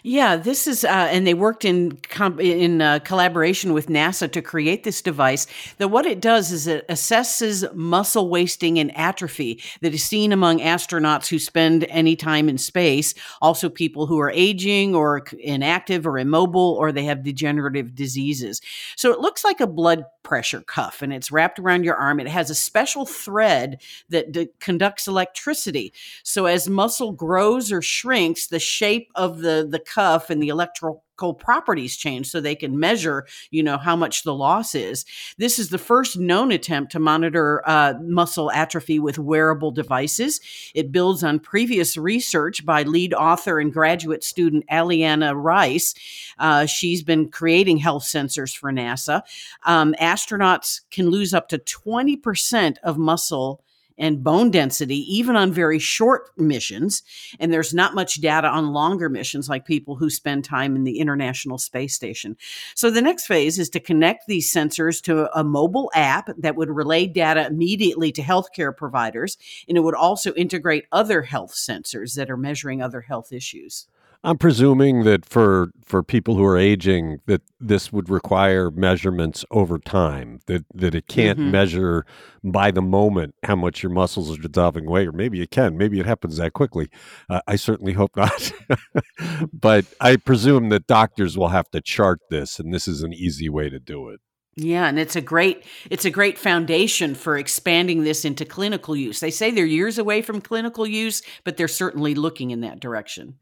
Yeah, 0.03 0.35
this 0.35 0.67
is, 0.67 0.83
uh, 0.83 0.87
and 0.87 1.25
they 1.25 1.33
worked 1.33 1.65
in 1.65 1.97
com- 1.97 2.39
in 2.39 2.81
uh, 2.81 2.99
collaboration 2.99 3.73
with 3.73 3.87
NASA 3.87 4.31
to 4.31 4.41
create 4.41 4.83
this 4.83 5.01
device. 5.01 5.47
That 5.77 5.89
what 5.89 6.05
it 6.05 6.21
does 6.21 6.51
is 6.51 6.67
it 6.67 6.87
assesses 6.87 7.73
muscle 7.73 8.29
wasting 8.29 8.77
and 8.79 8.95
atrophy 8.97 9.61
that 9.81 9.93
is 9.93 10.03
seen 10.03 10.31
among 10.31 10.59
astronauts 10.59 11.27
who 11.27 11.39
spend 11.39 11.85
any 11.85 12.15
time 12.15 12.49
in 12.49 12.57
space. 12.57 13.13
Also, 13.41 13.69
people 13.69 14.05
who 14.05 14.19
are 14.19 14.31
aging 14.31 14.95
or 14.95 15.23
inactive 15.39 16.05
or 16.05 16.17
immobile, 16.17 16.75
or 16.79 16.91
they 16.91 17.05
have 17.05 17.23
degenerative 17.23 17.95
diseases. 17.95 18.61
So 18.95 19.11
it 19.11 19.19
looks 19.19 19.43
like 19.43 19.59
a 19.59 19.67
blood 19.67 20.03
pressure 20.29 20.61
cuff, 20.61 21.01
and 21.01 21.11
it's 21.11 21.31
wrapped 21.31 21.57
around 21.57 21.83
your 21.83 21.95
arm. 21.95 22.19
It 22.19 22.27
has 22.27 22.51
a 22.51 22.55
special 22.55 23.07
thread 23.07 23.81
that 24.09 24.31
d- 24.31 24.49
conducts 24.59 25.07
electricity. 25.07 25.91
So 26.23 26.45
as 26.45 26.69
muscle 26.69 27.13
grows 27.13 27.71
or 27.71 27.81
shrinks, 27.81 28.45
the 28.45 28.59
shape 28.59 29.09
of 29.15 29.39
the 29.39 29.67
the 29.67 29.79
cuff 29.79 30.29
and 30.29 30.41
the 30.41 30.49
electrical 30.49 31.03
properties 31.33 31.97
change 31.97 32.29
so 32.29 32.39
they 32.39 32.55
can 32.55 32.79
measure 32.79 33.25
you 33.51 33.63
know 33.63 33.77
how 33.77 33.95
much 33.95 34.23
the 34.23 34.33
loss 34.33 34.75
is. 34.75 35.05
This 35.37 35.59
is 35.59 35.69
the 35.69 35.77
first 35.77 36.17
known 36.17 36.51
attempt 36.51 36.91
to 36.93 36.99
monitor 36.99 37.61
uh, 37.65 37.93
muscle 38.01 38.51
atrophy 38.51 38.99
with 38.99 39.19
wearable 39.19 39.71
devices. 39.71 40.39
It 40.73 40.91
builds 40.91 41.23
on 41.23 41.39
previous 41.39 41.97
research 41.97 42.65
by 42.65 42.83
lead 42.83 43.13
author 43.13 43.59
and 43.59 43.73
graduate 43.73 44.23
student 44.23 44.65
aliana 44.71 45.33
rice. 45.35 45.93
Uh, 46.37 46.65
she's 46.65 47.03
been 47.03 47.29
creating 47.29 47.77
health 47.77 48.03
sensors 48.03 48.55
for 48.55 48.71
nasa. 48.71 49.21
Um, 49.63 49.93
astronauts 49.99 50.81
can 50.91 51.09
lose 51.09 51.33
up 51.33 51.49
to 51.49 51.57
20% 51.57 52.77
of 52.83 52.97
muscle 52.97 53.61
and 53.99 54.23
bone 54.23 54.49
density, 54.49 54.97
even 55.13 55.35
on 55.35 55.51
very 55.51 55.77
short 55.77 56.31
missions. 56.37 57.03
And 57.39 57.53
there's 57.53 57.73
not 57.73 57.93
much 57.93 58.21
data 58.21 58.47
on 58.47 58.73
longer 58.73 59.09
missions, 59.09 59.49
like 59.49 59.65
people 59.65 59.97
who 59.97 60.09
spend 60.09 60.45
time 60.45 60.75
in 60.75 60.85
the 60.85 60.99
International 60.99 61.59
Space 61.59 61.93
Station. 61.93 62.37
So 62.73 62.89
the 62.89 63.01
next 63.01 63.27
phase 63.27 63.59
is 63.59 63.69
to 63.71 63.79
connect 63.79 64.25
these 64.25 64.51
sensors 64.51 65.01
to 65.03 65.29
a 65.37 65.43
mobile 65.43 65.91
app 65.93 66.29
that 66.37 66.55
would 66.55 66.69
relay 66.69 67.05
data 67.05 67.45
immediately 67.45 68.11
to 68.13 68.21
healthcare 68.21 68.75
providers. 68.75 69.37
And 69.67 69.77
it 69.77 69.81
would 69.81 69.95
also 69.95 70.33
integrate 70.33 70.85
other 70.91 71.21
health 71.21 71.53
sensors 71.53 72.15
that 72.15 72.31
are 72.31 72.37
measuring 72.37 72.81
other 72.81 73.01
health 73.01 73.33
issues. 73.33 73.87
I'm 74.21 74.37
presuming 74.37 75.03
that 75.03 75.25
for 75.25 75.69
for 75.85 76.03
people 76.03 76.35
who 76.35 76.43
are 76.43 76.57
aging, 76.57 77.19
that 77.25 77.41
this 77.59 77.91
would 77.93 78.09
require 78.09 78.69
measurements 78.69 79.45
over 79.49 79.79
time. 79.79 80.39
That 80.47 80.65
that 80.73 80.93
it 80.93 81.07
can't 81.07 81.39
Mhm. 81.39 81.51
measure 81.51 82.05
by 82.43 82.71
the 82.71 82.81
moment 82.81 83.35
how 83.43 83.55
much 83.55 83.81
your 83.81 83.91
muscles 83.91 84.37
are 84.37 84.41
dissolving 84.41 84.87
away, 84.87 85.07
or 85.07 85.13
maybe 85.13 85.41
it 85.41 85.51
can. 85.51 85.77
Maybe 85.77 85.99
it 86.01 86.05
happens 86.05 86.35
that 86.37 86.51
quickly. 86.53 86.89
Uh, 87.29 87.39
I 87.47 87.55
certainly 87.55 87.93
hope 87.93 88.11
not. 88.17 88.51
but 89.53 89.85
I 90.01 90.17
presume 90.17 90.67
that 90.69 90.85
doctors 90.85 91.37
will 91.37 91.49
have 91.49 91.69
to 91.71 91.79
chart 91.81 92.19
this, 92.29 92.59
and 92.59 92.73
this 92.73 92.87
is 92.89 93.03
an 93.03 93.13
easy 93.13 93.47
way 93.47 93.69
to 93.69 93.79
do 93.79 94.09
it. 94.09 94.19
Yeah, 94.57 94.87
and 94.89 94.99
it's 94.99 95.15
a 95.15 95.21
great 95.21 95.63
it's 95.89 96.03
a 96.03 96.11
great 96.11 96.37
foundation 96.37 97.15
for 97.15 97.37
expanding 97.37 98.03
this 98.03 98.25
into 98.25 98.43
clinical 98.43 98.97
use. 98.97 99.21
They 99.21 99.31
say 99.31 99.49
they're 99.49 99.65
years 99.65 99.97
away 99.97 100.21
from 100.21 100.41
clinical 100.41 100.85
use, 100.85 101.21
but 101.45 101.55
they're 101.55 101.69
certainly 101.69 102.15
looking 102.15 102.51
in 102.51 102.59
that 102.61 102.81
direction. 102.81 103.35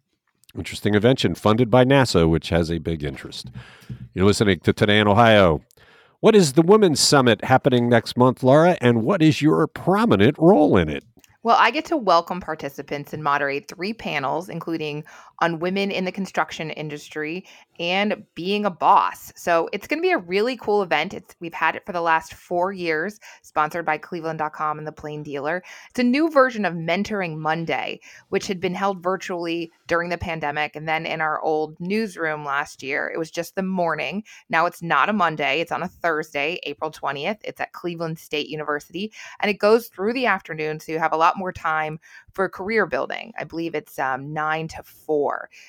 Interesting 0.57 0.95
invention 0.95 1.35
funded 1.35 1.69
by 1.69 1.85
NASA, 1.85 2.27
which 2.27 2.49
has 2.49 2.71
a 2.71 2.79
big 2.79 3.03
interest. 3.03 3.51
You're 4.15 4.25
listening 4.25 4.59
to 4.61 4.73
Today 4.73 4.99
in 4.99 5.07
Ohio. 5.07 5.61
What 6.19 6.35
is 6.35 6.53
the 6.53 6.63
Women's 6.63 6.99
Summit 6.99 7.43
happening 7.43 7.87
next 7.87 8.17
month, 8.17 8.41
Laura, 8.41 8.75
and 8.81 9.03
what 9.03 9.21
is 9.21 9.39
your 9.39 9.67
prominent 9.67 10.35
role 10.39 10.75
in 10.75 10.89
it? 10.89 11.03
Well, 11.43 11.57
I 11.59 11.69
get 11.69 11.85
to 11.85 11.95
welcome 11.95 12.41
participants 12.41 13.13
and 13.13 13.23
moderate 13.23 13.67
three 13.67 13.93
panels, 13.93 14.49
including 14.49 15.03
on 15.39 15.59
women 15.59 15.91
in 15.91 16.05
the 16.05 16.11
construction 16.11 16.71
industry 16.71 17.45
and 17.79 18.23
being 18.33 18.65
a 18.65 18.71
boss. 18.71 19.31
So 19.35 19.69
it's 19.71 19.87
going 19.87 19.99
to 19.99 20.07
be 20.07 20.11
a 20.11 20.17
really 20.17 20.57
cool 20.57 20.81
event. 20.81 21.13
It's 21.13 21.35
we've 21.39 21.53
had 21.53 21.75
it 21.75 21.85
for 21.85 21.91
the 21.91 22.01
last 22.01 22.33
four 22.33 22.71
years, 22.71 23.19
sponsored 23.43 23.85
by 23.85 23.97
Cleveland.com 23.97 24.77
and 24.77 24.87
the 24.87 24.91
Plain 24.91 25.23
Dealer. 25.23 25.63
It's 25.89 25.99
a 25.99 26.03
new 26.03 26.29
version 26.29 26.65
of 26.65 26.73
Mentoring 26.73 27.37
Monday, 27.37 27.99
which 28.29 28.47
had 28.47 28.59
been 28.59 28.73
held 28.73 29.03
virtually 29.03 29.71
during 29.85 30.09
the 30.09 30.17
pandemic, 30.17 30.75
and 30.75 30.87
then 30.87 31.05
in 31.05 31.21
our 31.21 31.39
old 31.41 31.79
newsroom 31.79 32.43
last 32.43 32.83
year, 32.83 33.09
it 33.13 33.17
was 33.17 33.31
just 33.31 33.55
the 33.55 33.63
morning. 33.63 34.23
Now 34.49 34.65
it's 34.65 34.81
not 34.81 35.09
a 35.09 35.13
Monday; 35.13 35.61
it's 35.61 35.71
on 35.71 35.83
a 35.83 35.87
Thursday, 35.87 36.59
April 36.63 36.91
twentieth. 36.91 37.37
It's 37.43 37.61
at 37.61 37.73
Cleveland 37.73 38.19
State 38.19 38.49
University, 38.49 39.13
and 39.39 39.51
it 39.51 39.59
goes 39.59 39.87
through 39.87 40.13
the 40.13 40.25
afternoon, 40.25 40.79
so 40.79 40.91
you 40.91 40.99
have 40.99 41.13
a 41.13 41.17
lot 41.17 41.37
more 41.37 41.53
time 41.53 41.99
for 42.33 42.49
career 42.49 42.85
building. 42.85 43.33
I 43.37 43.43
believe 43.43 43.75
it's 43.75 43.97
um, 43.99 44.33
nine 44.33 44.67
to 44.69 44.83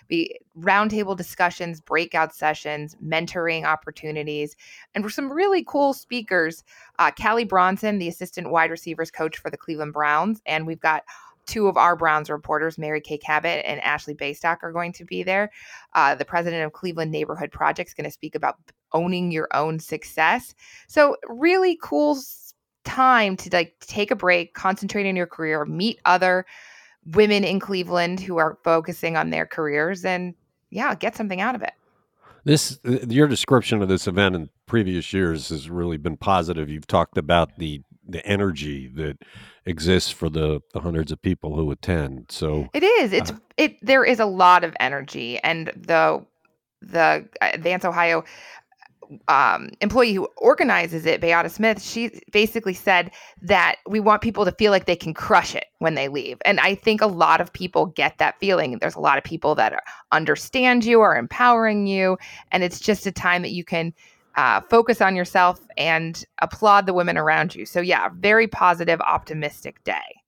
Be 0.09 0.39
roundtable 0.59 1.17
discussions, 1.17 1.81
breakout 1.81 2.35
sessions, 2.35 2.97
mentoring 3.05 3.65
opportunities, 3.65 4.57
and 4.95 5.05
for 5.05 5.11
some 5.11 5.33
really 5.33 5.65
cool 5.67 5.93
speakers. 5.93 6.65
Uh, 6.99 7.11
Callie 7.11 7.45
Brownson, 7.45 7.99
the 7.99 8.09
assistant 8.09 8.51
wide 8.51 8.71
receivers 8.71 9.11
coach 9.11 9.39
for 9.39 9.51
the 9.51 9.57
Cleveland 9.57 9.93
Browns, 9.93 10.41
and 10.47 10.67
we've 10.67 10.81
got 10.81 11.05
two 11.47 11.67
of 11.67 11.77
our 11.77 11.97
Browns 11.97 12.31
reporters, 12.31 12.79
Mary 12.79 13.01
Kay 13.01 13.19
Cabot 13.19 13.65
and 13.65 13.81
Ashley 13.81 14.15
Bastock, 14.15 14.59
are 14.63 14.73
going 14.73 14.93
to 14.93 15.05
be 15.05 15.23
there. 15.23 15.51
Uh, 15.95 16.15
the 16.15 16.25
president 16.25 16.65
of 16.65 16.73
Cleveland 16.73 17.11
Neighborhood 17.11 17.51
Progress 17.51 17.89
is 17.89 17.95
going 17.95 18.05
to 18.05 18.11
speak 18.11 18.35
about 18.35 18.57
owning 18.93 19.33
your 19.33 19.49
own 19.55 19.81
success. 19.81 20.55
So, 20.87 21.17
really 21.27 21.79
cool 21.83 22.19
time 22.85 23.37
to 23.37 23.51
like 23.53 23.75
take 23.81 24.11
a 24.11 24.17
break, 24.17 24.55
concentrate 24.55 25.09
on 25.09 25.17
your 25.17 25.27
career, 25.27 25.65
meet 25.65 26.01
other 26.05 26.47
women 27.13 27.45
in 27.45 27.61
Cleveland 27.61 28.21
who 28.21 28.37
are 28.37 28.59
focusing 28.65 29.17
on 29.17 29.31
their 29.31 29.47
careers 29.47 30.05
and 30.05 30.35
yeah, 30.71 30.95
get 30.95 31.17
something 31.17 31.41
out 31.41 31.55
of 31.55 31.63
it. 31.63 31.73
This 32.45 32.79
your 32.85 33.27
description 33.27 33.83
of 33.83 33.89
this 33.89 34.07
event 34.07 34.35
in 34.35 34.49
previous 34.67 35.13
years 35.13 35.49
has 35.49 35.69
really 35.69 35.97
been 35.97 36.17
positive. 36.17 36.71
You've 36.71 36.87
talked 36.87 37.19
about 37.19 37.57
the 37.59 37.83
the 38.09 38.25
energy 38.27 38.87
that 38.87 39.19
exists 39.67 40.11
for 40.11 40.31
the, 40.31 40.61
the 40.73 40.81
hundreds 40.81 41.13
of 41.13 41.21
people 41.21 41.55
who 41.55 41.71
attend. 41.71 42.27
So 42.31 42.69
it 42.73 42.83
is. 42.83 43.13
It's 43.13 43.31
uh, 43.31 43.39
it. 43.57 43.85
There 43.85 44.05
is 44.05 44.19
a 44.19 44.27
lot 44.27 44.65
of 44.65 44.75
energy, 44.81 45.39
and 45.41 45.67
the 45.77 46.25
the 46.81 47.29
Advance 47.43 47.85
Ohio 47.85 48.25
um, 49.29 49.71
employee 49.81 50.15
who 50.15 50.29
organizes 50.37 51.07
it, 51.07 51.21
Beata 51.21 51.49
Smith, 51.49 51.83
she 51.83 52.21
basically 52.33 52.75
said 52.75 53.11
that 53.43 53.77
we 53.87 54.01
want 54.01 54.23
people 54.23 54.45
to 54.45 54.53
feel 54.53 54.71
like 54.71 54.87
they 54.87 54.97
can 54.97 55.15
crush 55.15 55.55
it 55.55 55.67
when 55.79 55.95
they 55.95 56.09
leave. 56.09 56.39
And 56.45 56.61
I 56.61 56.75
think 56.75 57.01
a 57.01 57.07
lot 57.07 57.41
of 57.41 57.53
people 57.53 57.87
get 57.87 58.19
that 58.19 58.39
feeling. 58.39 58.79
There's 58.79 58.95
a 58.95 59.01
lot 59.01 59.19
of 59.19 59.25
people 59.25 59.55
that 59.57 59.83
understand 60.13 60.85
you, 60.85 61.01
are 61.01 61.17
empowering 61.17 61.87
you. 61.87 62.19
And 62.53 62.63
it's 62.63 62.81
just 62.81 63.07
a 63.07 63.13
time 63.13 63.43
that 63.43 63.53
you 63.53 63.65
can 63.65 63.95
uh, 64.37 64.61
focus 64.71 65.01
on 65.01 65.17
yourself 65.17 65.61
and 65.77 66.25
applaud 66.41 66.87
the 66.87 66.95
women 66.95 67.17
around 67.19 67.55
you. 67.55 67.67
So, 67.67 67.81
yeah, 67.81 68.09
very 68.15 68.47
positive, 68.47 69.01
optimistic 69.01 69.83
day. 69.85 70.23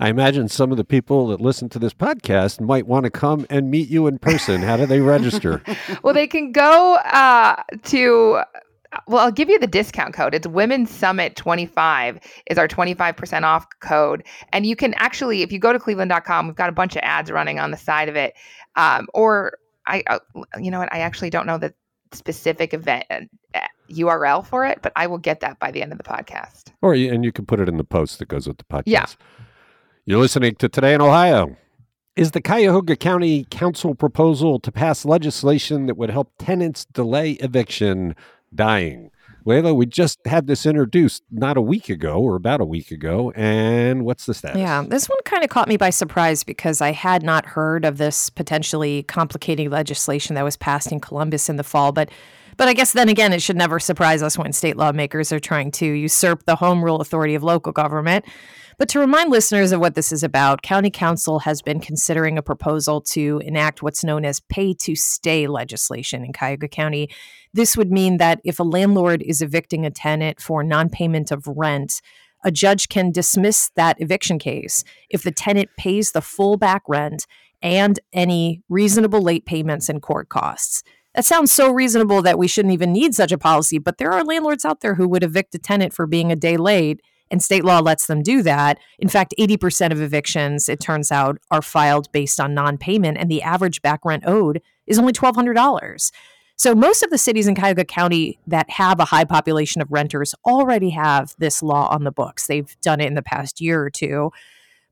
I 0.00 0.08
imagine 0.10 0.48
some 0.48 0.70
of 0.70 0.76
the 0.76 0.84
people 0.84 1.26
that 1.28 1.40
listen 1.40 1.68
to 1.70 1.78
this 1.78 1.92
podcast 1.92 2.60
might 2.60 2.86
want 2.86 3.04
to 3.04 3.10
come 3.10 3.46
and 3.50 3.70
meet 3.70 3.88
you 3.88 4.06
in 4.06 4.18
person. 4.18 4.62
How 4.62 4.76
do 4.76 4.86
they 4.86 5.00
register? 5.00 5.62
well, 6.02 6.14
they 6.14 6.26
can 6.26 6.52
go 6.52 6.94
uh, 6.96 7.62
to 7.84 8.42
well, 9.06 9.24
I'll 9.24 9.32
give 9.32 9.48
you 9.48 9.58
the 9.58 9.66
discount 9.66 10.14
code. 10.14 10.34
It's 10.34 10.46
Women's 10.46 10.90
Summit 10.90 11.36
25 11.36 12.20
is 12.46 12.58
our 12.58 12.68
25% 12.68 13.42
off 13.42 13.66
code. 13.80 14.24
And 14.52 14.64
you 14.64 14.76
can 14.76 14.94
actually, 14.94 15.42
if 15.42 15.52
you 15.52 15.58
go 15.58 15.72
to 15.72 15.78
cleveland.com, 15.78 16.46
we've 16.46 16.56
got 16.56 16.68
a 16.68 16.72
bunch 16.72 16.96
of 16.96 17.00
ads 17.02 17.30
running 17.30 17.58
on 17.58 17.70
the 17.70 17.76
side 17.76 18.08
of 18.08 18.16
it. 18.16 18.34
Um, 18.76 19.08
or 19.12 19.58
I, 19.86 20.02
uh, 20.06 20.18
you 20.58 20.70
know 20.70 20.78
what? 20.78 20.92
I 20.92 21.00
actually 21.00 21.30
don't 21.30 21.46
know 21.46 21.58
the 21.58 21.74
specific 22.12 22.72
event 22.72 23.04
URL 23.90 24.38
uh, 24.38 24.42
for 24.42 24.64
it, 24.64 24.78
but 24.80 24.92
I 24.96 25.06
will 25.06 25.18
get 25.18 25.40
that 25.40 25.58
by 25.58 25.70
the 25.70 25.82
end 25.82 25.92
of 25.92 25.98
the 25.98 26.04
podcast. 26.04 26.72
Or, 26.80 26.94
and 26.94 27.24
you 27.24 27.32
can 27.32 27.44
put 27.44 27.60
it 27.60 27.68
in 27.68 27.76
the 27.76 27.84
post 27.84 28.18
that 28.20 28.28
goes 28.28 28.46
with 28.46 28.58
the 28.58 28.64
podcast. 28.64 28.84
Yeah. 28.86 29.06
You're 30.08 30.20
listening 30.20 30.54
to 30.54 30.70
Today 30.70 30.94
in 30.94 31.02
Ohio. 31.02 31.54
Is 32.16 32.30
the 32.30 32.40
Cuyahoga 32.40 32.96
County 32.96 33.44
Council 33.50 33.94
proposal 33.94 34.58
to 34.60 34.72
pass 34.72 35.04
legislation 35.04 35.84
that 35.84 35.98
would 35.98 36.08
help 36.08 36.32
tenants 36.38 36.86
delay 36.86 37.32
eviction 37.32 38.16
dying? 38.54 39.10
Leila, 39.44 39.74
we 39.74 39.84
just 39.84 40.18
had 40.26 40.46
this 40.46 40.64
introduced 40.64 41.24
not 41.30 41.58
a 41.58 41.60
week 41.60 41.90
ago 41.90 42.22
or 42.22 42.36
about 42.36 42.62
a 42.62 42.64
week 42.64 42.90
ago. 42.90 43.34
And 43.36 44.06
what's 44.06 44.24
the 44.24 44.32
status? 44.32 44.58
Yeah, 44.58 44.82
this 44.88 45.10
one 45.10 45.18
kind 45.26 45.44
of 45.44 45.50
caught 45.50 45.68
me 45.68 45.76
by 45.76 45.90
surprise 45.90 46.42
because 46.42 46.80
I 46.80 46.92
had 46.92 47.22
not 47.22 47.44
heard 47.44 47.84
of 47.84 47.98
this 47.98 48.30
potentially 48.30 49.02
complicating 49.02 49.68
legislation 49.68 50.36
that 50.36 50.42
was 50.42 50.56
passed 50.56 50.90
in 50.90 51.00
Columbus 51.00 51.50
in 51.50 51.56
the 51.56 51.62
fall. 51.62 51.92
But 51.92 52.08
but 52.56 52.66
I 52.66 52.72
guess 52.72 52.92
then 52.92 53.10
again, 53.10 53.34
it 53.34 53.42
should 53.42 53.56
never 53.56 53.78
surprise 53.78 54.22
us 54.22 54.38
when 54.38 54.54
state 54.54 54.78
lawmakers 54.78 55.32
are 55.32 55.38
trying 55.38 55.70
to 55.72 55.86
usurp 55.86 56.44
the 56.44 56.56
home 56.56 56.82
rule 56.82 57.02
authority 57.02 57.34
of 57.34 57.42
local 57.42 57.72
government. 57.72 58.24
But 58.78 58.88
to 58.90 59.00
remind 59.00 59.32
listeners 59.32 59.72
of 59.72 59.80
what 59.80 59.96
this 59.96 60.12
is 60.12 60.22
about, 60.22 60.62
County 60.62 60.90
Council 60.90 61.40
has 61.40 61.62
been 61.62 61.80
considering 61.80 62.38
a 62.38 62.42
proposal 62.42 63.00
to 63.00 63.42
enact 63.44 63.82
what's 63.82 64.04
known 64.04 64.24
as 64.24 64.38
pay 64.38 64.72
to 64.74 64.94
stay 64.94 65.48
legislation 65.48 66.24
in 66.24 66.32
Cuyahoga 66.32 66.68
County. 66.68 67.10
This 67.52 67.76
would 67.76 67.90
mean 67.90 68.18
that 68.18 68.40
if 68.44 68.60
a 68.60 68.64
landlord 68.64 69.20
is 69.22 69.42
evicting 69.42 69.84
a 69.84 69.90
tenant 69.90 70.40
for 70.40 70.62
non 70.62 70.90
payment 70.90 71.32
of 71.32 71.48
rent, 71.48 72.00
a 72.44 72.52
judge 72.52 72.88
can 72.88 73.10
dismiss 73.10 73.72
that 73.74 74.00
eviction 74.00 74.38
case 74.38 74.84
if 75.10 75.24
the 75.24 75.32
tenant 75.32 75.70
pays 75.76 76.12
the 76.12 76.22
full 76.22 76.56
back 76.56 76.82
rent 76.86 77.26
and 77.60 77.98
any 78.12 78.62
reasonable 78.68 79.20
late 79.20 79.44
payments 79.44 79.88
and 79.88 80.02
court 80.02 80.28
costs. 80.28 80.84
That 81.16 81.24
sounds 81.24 81.50
so 81.50 81.72
reasonable 81.72 82.22
that 82.22 82.38
we 82.38 82.46
shouldn't 82.46 82.74
even 82.74 82.92
need 82.92 83.12
such 83.12 83.32
a 83.32 83.38
policy, 83.38 83.78
but 83.78 83.98
there 83.98 84.12
are 84.12 84.22
landlords 84.22 84.64
out 84.64 84.82
there 84.82 84.94
who 84.94 85.08
would 85.08 85.24
evict 85.24 85.56
a 85.56 85.58
tenant 85.58 85.92
for 85.92 86.06
being 86.06 86.30
a 86.30 86.36
day 86.36 86.56
late 86.56 87.00
and 87.30 87.42
state 87.42 87.64
law 87.64 87.80
lets 87.80 88.06
them 88.06 88.22
do 88.22 88.42
that. 88.42 88.78
In 88.98 89.08
fact, 89.08 89.34
80% 89.38 89.92
of 89.92 90.00
evictions, 90.00 90.68
it 90.68 90.80
turns 90.80 91.12
out, 91.12 91.38
are 91.50 91.62
filed 91.62 92.10
based 92.12 92.40
on 92.40 92.54
non 92.54 92.78
payment, 92.78 93.18
and 93.18 93.30
the 93.30 93.42
average 93.42 93.82
back 93.82 94.04
rent 94.04 94.24
owed 94.26 94.60
is 94.86 94.98
only 94.98 95.12
$1,200. 95.12 96.10
So, 96.56 96.74
most 96.74 97.04
of 97.04 97.10
the 97.10 97.18
cities 97.18 97.46
in 97.46 97.54
Cuyahoga 97.54 97.84
County 97.84 98.40
that 98.48 98.68
have 98.70 98.98
a 98.98 99.04
high 99.04 99.24
population 99.24 99.80
of 99.80 99.92
renters 99.92 100.34
already 100.44 100.90
have 100.90 101.36
this 101.38 101.62
law 101.62 101.88
on 101.88 102.02
the 102.02 102.10
books. 102.10 102.48
They've 102.48 102.76
done 102.80 103.00
it 103.00 103.06
in 103.06 103.14
the 103.14 103.22
past 103.22 103.60
year 103.60 103.80
or 103.80 103.90
two. 103.90 104.32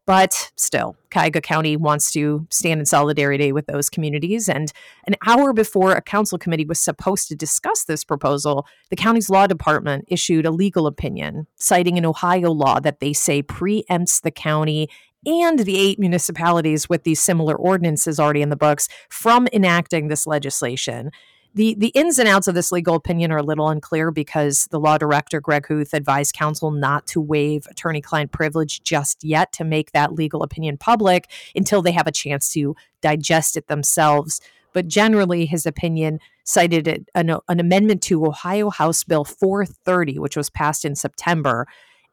But 0.07 0.53
still, 0.55 0.97
Cuyahoga 1.11 1.41
County 1.41 1.77
wants 1.77 2.13
to 2.13 2.47
stand 2.49 2.79
in 2.79 2.87
solidarity 2.87 3.51
with 3.51 3.67
those 3.67 3.91
communities. 3.91 4.49
And 4.49 4.73
an 5.09 5.17
hour 5.27 5.53
before 5.53 5.93
a 5.93 6.01
council 6.01 6.39
committee 6.39 6.65
was 6.65 6.81
supposed 6.81 7.27
to 7.29 7.35
discuss 7.35 7.85
this 7.85 8.05
proposal, 8.05 8.67
the 8.89 8.97
county's 8.97 9.29
law 9.29 9.49
department 9.49 10.05
issued 10.07 10.47
a 10.47 10.53
legal 10.53 10.87
opinion 10.87 11.49
citing 11.57 11.99
an 11.99 12.07
Ohio 12.07 12.53
law 12.53 12.79
that 12.79 13.01
they 13.01 13.13
say 13.13 13.43
preempts 13.43 14.23
the 14.23 14.31
county 14.31 14.89
and 15.27 15.59
the 15.59 15.77
eight 15.77 15.99
municipalities 15.99 16.89
with 16.89 17.03
these 17.03 17.21
similar 17.21 17.57
ordinances 17.57 18.21
already 18.21 18.43
in 18.43 18.51
the 18.51 18.57
books 18.57 18.89
from 19.11 19.49
enacting 19.53 20.07
this 20.07 20.25
legislation. 20.25 21.11
The, 21.57 21.75
the 21.79 21.89
ins 21.95 22.19
and 22.19 22.29
outs 22.29 22.49
of 22.49 22.55
this 22.55 22.71
legal 22.71 22.95
opinion 22.95 23.33
are 23.33 23.39
a 23.39 23.43
little 23.43 23.71
unclear 23.71 24.11
because 24.11 24.69
the 24.71 24.79
law 24.79 24.99
director, 24.99 25.41
Greg 25.41 25.67
Huth, 25.67 25.95
advised 25.95 26.35
council 26.35 26.71
not 26.71 27.07
to 27.07 27.21
waive 27.21 27.67
attorney 27.71 28.03
client 28.03 28.31
privilege 28.31 28.83
just 28.83 29.25
yet 29.25 29.53
to 29.53 29.65
make 29.65 29.93
that 29.93 30.13
legal 30.13 30.43
opinion 30.43 30.77
public 30.77 31.31
until 31.55 31.81
they 31.81 31.93
have 31.93 32.07
a 32.07 32.13
chance 32.13 32.51
to 32.51 32.77
digest 33.01 33.57
it 33.57 33.69
themselves. 33.69 34.39
But 34.75 34.87
generally, 34.87 35.47
his 35.47 35.65
opinion 35.65 36.21
cited 36.45 37.07
an, 37.15 37.31
an 37.49 37.59
amendment 37.59 38.03
to 38.03 38.27
Ohio 38.27 38.69
House 38.69 39.03
Bill 39.03 39.25
430, 39.25 40.19
which 40.19 40.37
was 40.37 40.51
passed 40.51 40.85
in 40.85 40.95
September, 40.95 41.67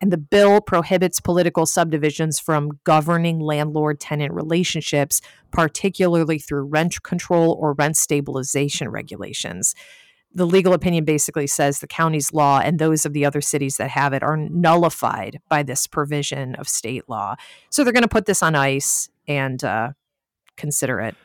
and 0.04 0.12
the 0.12 0.18
bill 0.18 0.60
prohibits 0.60 1.22
political 1.22 1.66
subdivisions 1.66 2.38
from 2.38 2.78
governing 2.84 3.40
landlord 3.40 4.02
tenant 4.02 4.34
relationships, 4.34 5.22
particularly 5.50 6.40
through 6.40 6.64
rent 6.64 7.02
control 7.04 7.58
or 7.58 7.72
rent 7.72 7.96
stabilization 7.96 8.90
regulations. 8.90 9.74
The 10.36 10.46
legal 10.46 10.74
opinion 10.74 11.06
basically 11.06 11.48
says 11.48 11.80
the 11.80 11.88
county's 11.88 12.34
law 12.34 12.60
and 12.60 12.80
those 12.80 13.06
of 13.06 13.14
the 13.14 13.24
other 13.24 13.40
cities 13.40 13.78
that 13.78 13.92
have 13.92 14.12
it 14.12 14.24
are 14.24 14.36
nullified 14.36 15.40
by 15.48 15.64
this 15.64 15.88
provision 15.88 16.56
of 16.56 16.68
state 16.68 17.08
law. 17.08 17.36
So 17.70 17.86
they're 17.86 17.94
going 17.94 18.02
to 18.02 18.10
put 18.10 18.26
this 18.26 18.44
on 18.44 18.56
ice 18.56 19.08
and 19.26 19.64
uh, 19.64 19.94
consider 20.58 21.00
it. 21.00 21.16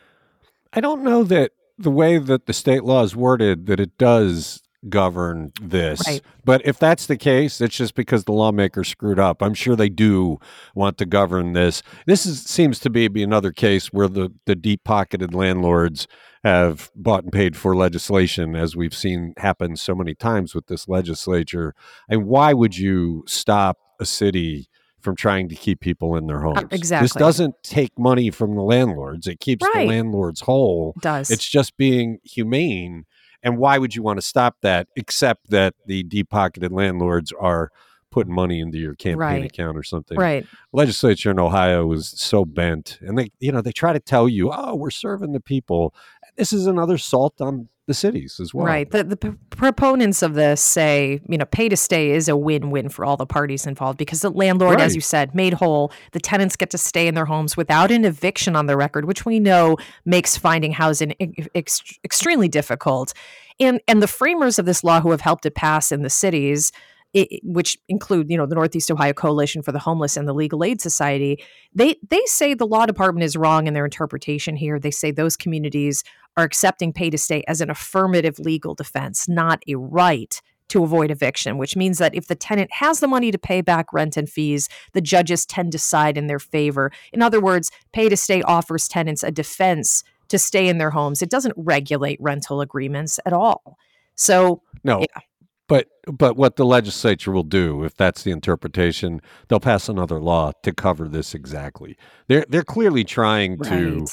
I 0.72 0.78
don't 0.80 1.02
know 1.02 1.24
that 1.24 1.50
the 1.76 1.90
way 1.90 2.18
that 2.18 2.46
the 2.46 2.52
state 2.52 2.84
law 2.84 3.02
is 3.02 3.16
worded 3.16 3.66
that 3.66 3.80
it 3.80 3.98
does 3.98 4.62
govern 4.88 5.52
this. 5.60 6.06
Right. 6.06 6.20
But 6.44 6.62
if 6.64 6.78
that's 6.78 7.06
the 7.06 7.16
case, 7.16 7.60
it's 7.60 7.76
just 7.76 7.94
because 7.94 8.24
the 8.24 8.32
lawmakers 8.32 8.88
screwed 8.88 9.18
up. 9.18 9.42
I'm 9.42 9.54
sure 9.54 9.76
they 9.76 9.88
do 9.88 10.38
want 10.74 10.98
to 10.98 11.06
govern 11.06 11.52
this. 11.52 11.82
This 12.06 12.26
is, 12.26 12.42
seems 12.42 12.78
to 12.80 12.90
be, 12.90 13.08
be 13.08 13.22
another 13.22 13.52
case 13.52 13.88
where 13.88 14.08
the, 14.08 14.32
the 14.46 14.56
deep 14.56 14.84
pocketed 14.84 15.34
landlords 15.34 16.06
have 16.44 16.90
bought 16.94 17.24
and 17.24 17.32
paid 17.32 17.56
for 17.56 17.74
legislation, 17.76 18.54
as 18.56 18.76
we've 18.76 18.94
seen 18.94 19.34
happen 19.38 19.76
so 19.76 19.94
many 19.94 20.14
times 20.14 20.54
with 20.54 20.66
this 20.68 20.88
legislature. 20.88 21.74
And 22.08 22.26
why 22.26 22.52
would 22.52 22.76
you 22.76 23.24
stop 23.26 23.78
a 24.00 24.04
city? 24.06 24.68
From 25.00 25.14
trying 25.14 25.48
to 25.48 25.54
keep 25.54 25.78
people 25.78 26.16
in 26.16 26.26
their 26.26 26.40
homes. 26.40 26.56
This 26.56 26.64
Uh, 26.72 26.74
exactly. 26.74 27.20
doesn't 27.20 27.54
take 27.62 27.96
money 27.96 28.30
from 28.30 28.56
the 28.56 28.62
landlords. 28.62 29.28
It 29.28 29.38
keeps 29.38 29.64
Right. 29.64 29.82
the 29.86 29.88
landlords 29.94 30.40
whole. 30.40 30.94
It 30.96 31.02
does. 31.02 31.30
It's 31.30 31.48
just 31.48 31.76
being 31.76 32.18
humane. 32.24 33.04
And 33.42 33.58
why 33.58 33.78
would 33.78 33.94
you 33.94 34.02
want 34.02 34.18
to 34.18 34.22
stop 34.26 34.56
that 34.62 34.88
except 34.96 35.50
that 35.50 35.74
the 35.86 36.02
deep 36.02 36.30
pocketed 36.30 36.72
landlords 36.72 37.32
are 37.38 37.70
putting 38.10 38.32
money 38.34 38.58
into 38.60 38.78
your 38.78 38.94
campaign 38.94 39.18
Right. 39.18 39.44
account 39.44 39.76
or 39.76 39.82
something? 39.82 40.18
right. 40.18 40.46
Legislature 40.72 41.30
in 41.30 41.38
Ohio 41.38 41.86
was 41.86 42.08
so 42.08 42.44
bent. 42.44 42.98
And 43.00 43.18
they, 43.18 43.30
you 43.38 43.52
know, 43.52 43.60
they 43.60 43.72
try 43.72 43.92
to 43.92 44.00
tell 44.00 44.28
you, 44.28 44.50
oh, 44.52 44.74
we're 44.74 44.90
serving 44.90 45.32
the 45.32 45.40
people. 45.40 45.94
This 46.36 46.52
is 46.52 46.66
another 46.66 46.98
salt 46.98 47.40
on 47.40 47.68
the 47.88 47.94
cities 47.94 48.38
as 48.40 48.54
well. 48.54 48.64
Right. 48.66 48.88
The, 48.88 49.02
the 49.02 49.16
p- 49.16 49.32
proponents 49.50 50.22
of 50.22 50.34
this 50.34 50.60
say, 50.60 51.20
you 51.28 51.36
know, 51.36 51.44
pay 51.46 51.68
to 51.68 51.76
stay 51.76 52.12
is 52.12 52.28
a 52.28 52.36
win 52.36 52.70
win 52.70 52.88
for 52.88 53.04
all 53.04 53.16
the 53.16 53.26
parties 53.26 53.66
involved 53.66 53.98
because 53.98 54.20
the 54.20 54.30
landlord, 54.30 54.76
Right. 54.76 54.84
as 54.84 54.94
you 54.94 55.00
said, 55.00 55.34
made 55.34 55.54
whole. 55.54 55.90
The 56.12 56.20
tenants 56.20 56.54
get 56.54 56.70
to 56.70 56.78
stay 56.78 57.08
in 57.08 57.16
their 57.16 57.24
homes 57.24 57.56
without 57.56 57.90
an 57.90 58.04
eviction 58.04 58.54
on 58.54 58.66
the 58.66 58.76
record, 58.76 59.06
which 59.06 59.26
we 59.26 59.40
know 59.40 59.76
makes 60.04 60.36
finding 60.36 60.70
housing 60.72 61.14
ex- 61.56 61.82
extremely 62.04 62.46
difficult. 62.48 63.12
And 63.58 63.80
and 63.88 64.00
the 64.00 64.06
framers 64.06 64.60
of 64.60 64.66
this 64.66 64.84
law 64.84 65.00
who 65.00 65.10
have 65.10 65.20
helped 65.22 65.44
it 65.46 65.56
pass 65.56 65.90
in 65.90 66.02
the 66.02 66.10
cities. 66.10 66.70
i- 67.16 67.40
which 67.42 67.78
include, 67.88 68.30
you 68.30 68.36
know, 68.36 68.44
the 68.44 68.54
Northeast 68.54 68.90
Ohio 68.90 69.14
Coalition 69.14 69.62
for 69.62 69.72
the 69.72 69.78
Homeless 69.78 70.14
and 70.18 70.28
the 70.28 70.34
Legal 70.34 70.62
Aid 70.62 70.82
Society, 70.82 71.42
they 71.74 71.96
they 72.10 72.20
say 72.26 72.52
the 72.52 72.66
law 72.66 72.84
department 72.84 73.24
is 73.24 73.34
wrong 73.34 73.66
in 73.66 73.72
their 73.72 73.86
interpretation 73.86 74.56
here. 74.56 74.78
They 74.78 74.90
say 74.90 75.10
those 75.10 75.34
communities 75.34 76.04
are 76.38 76.44
accepting 76.44 76.92
pay 76.92 77.10
to 77.10 77.18
stay 77.18 77.42
as 77.48 77.60
an 77.60 77.68
affirmative 77.68 78.38
legal 78.38 78.72
defense, 78.72 79.28
not 79.28 79.60
a 79.66 79.74
right 79.74 80.40
to 80.68 80.84
avoid 80.84 81.10
eviction, 81.10 81.58
which 81.58 81.76
means 81.76 81.98
that 81.98 82.14
if 82.14 82.28
the 82.28 82.34
tenant 82.36 82.70
has 82.72 83.00
the 83.00 83.08
money 83.08 83.32
to 83.32 83.38
pay 83.38 83.60
back 83.60 83.92
rent 83.92 84.16
and 84.16 84.30
fees, 84.30 84.68
the 84.92 85.00
judges 85.00 85.44
tend 85.44 85.72
to 85.72 85.78
side 85.78 86.16
in 86.16 86.28
their 86.28 86.38
favor. 86.38 86.92
In 87.12 87.22
other 87.22 87.40
words, 87.40 87.72
pay 87.92 88.08
to 88.08 88.16
stay 88.16 88.42
offers 88.42 88.86
tenants 88.86 89.24
a 89.24 89.32
defense 89.32 90.04
to 90.28 90.38
stay 90.38 90.68
in 90.68 90.78
their 90.78 90.90
homes. 90.90 91.22
It 91.22 91.30
doesn't 91.30 91.54
regulate 91.56 92.18
rental 92.20 92.60
agreements 92.60 93.18
at 93.26 93.32
all. 93.32 93.76
So, 94.14 94.62
No. 94.84 95.00
Yeah. 95.00 95.20
But 95.68 95.88
but 96.06 96.36
what 96.36 96.56
the 96.56 96.64
legislature 96.64 97.30
will 97.30 97.42
do, 97.42 97.84
if 97.84 97.94
that's 97.94 98.22
the 98.22 98.30
interpretation, 98.30 99.20
they'll 99.48 99.60
pass 99.60 99.86
another 99.88 100.18
law 100.18 100.52
to 100.62 100.72
cover 100.72 101.06
this 101.06 101.34
exactly. 101.34 101.96
They're 102.26 102.46
they're 102.48 102.62
clearly 102.64 103.04
trying 103.04 103.58
to 103.64 104.06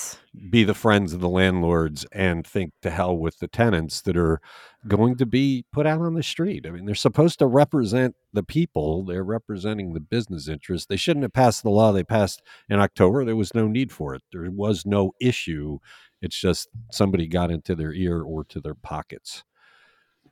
be 0.49 0.65
the 0.65 0.73
friends 0.73 1.13
of 1.13 1.21
the 1.21 1.29
landlords 1.29 2.05
and 2.11 2.45
think 2.45 2.73
to 2.81 2.89
hell 2.89 3.17
with 3.17 3.39
the 3.39 3.47
tenants 3.47 4.01
that 4.01 4.17
are 4.17 4.41
going 4.85 5.15
to 5.15 5.25
be 5.25 5.63
put 5.71 5.87
out 5.87 6.01
on 6.01 6.13
the 6.13 6.23
street. 6.23 6.65
I 6.67 6.71
mean, 6.71 6.85
they're 6.85 6.93
supposed 6.93 7.39
to 7.39 7.47
represent 7.47 8.15
the 8.33 8.43
people, 8.43 9.05
they're 9.05 9.23
representing 9.23 9.93
the 9.93 10.01
business 10.01 10.49
interests. 10.49 10.87
They 10.87 10.97
shouldn't 10.97 11.23
have 11.23 11.33
passed 11.33 11.63
the 11.63 11.69
law 11.69 11.93
they 11.93 12.03
passed 12.03 12.41
in 12.69 12.81
October. 12.81 13.23
There 13.23 13.35
was 13.35 13.55
no 13.55 13.67
need 13.67 13.93
for 13.93 14.13
it, 14.13 14.23
there 14.33 14.49
was 14.51 14.85
no 14.85 15.13
issue. 15.21 15.79
It's 16.21 16.39
just 16.39 16.67
somebody 16.91 17.27
got 17.27 17.49
into 17.49 17.75
their 17.75 17.93
ear 17.93 18.21
or 18.21 18.43
to 18.45 18.59
their 18.59 18.75
pockets. 18.75 19.43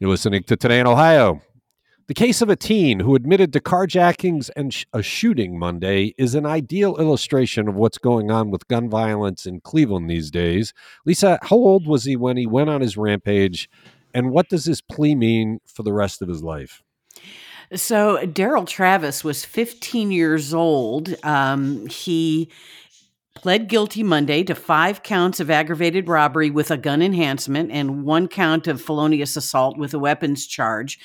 You're 0.04 0.10
listening 0.10 0.44
to 0.48 0.58
Today 0.58 0.82
in 0.82 0.86
Ohio. 0.86 1.42
The 2.08 2.14
case 2.14 2.42
of 2.42 2.50
a 2.50 2.58
teen 2.58 3.00
who 3.00 3.16
admitted 3.16 3.54
to 3.54 3.62
carjackings 3.62 4.50
and 4.54 4.74
sh- 4.74 4.84
a 4.92 5.02
shooting 5.02 5.58
Monday 5.58 6.14
is 6.18 6.36
an 6.36 6.46
ideal 6.46 6.98
illustration 6.98 7.70
of 7.70 7.76
what's 7.76 7.98
going 7.98 8.30
on 8.30 8.52
with 8.52 8.68
gun 8.68 8.90
violence 8.90 9.46
in 9.46 9.62
Cleveland 9.62 10.10
these 10.10 10.30
days. 10.30 10.74
Lisa, 11.06 11.40
how 11.44 11.56
old 11.56 11.88
was 11.88 12.04
he 12.04 12.18
when 12.18 12.36
he 12.36 12.46
went 12.46 12.70
on 12.70 12.82
his 12.82 12.98
rampage? 12.98 13.70
And 14.14 14.32
what 14.32 14.50
does 14.50 14.66
his 14.66 14.82
plea 14.82 15.16
mean 15.16 15.62
for 15.66 15.84
the 15.84 15.94
rest 15.94 16.22
of 16.22 16.28
his 16.28 16.44
life? 16.44 16.84
So 17.74 18.18
Daryl 18.28 18.68
Travis 18.68 19.24
was 19.24 19.46
15 19.46 20.12
years 20.12 20.54
old. 20.54 21.16
Um, 21.24 21.88
he 21.88 22.50
pled 23.36 23.68
guilty 23.68 24.04
Monday 24.04 24.44
to 24.44 24.54
five 24.54 25.02
counts 25.02 25.40
of 25.40 25.50
aggravated 25.50 26.08
robbery 26.08 26.52
with 26.52 26.70
a 26.70 26.78
gun 26.78 27.02
enhancement 27.02 27.72
and 27.72 28.04
one 28.04 28.28
count 28.28 28.68
of 28.68 28.82
felonious 28.82 29.36
assault 29.36 29.78
with 29.78 29.94
a 29.94 30.00
weapons 30.00 30.46
charge. 30.46 31.00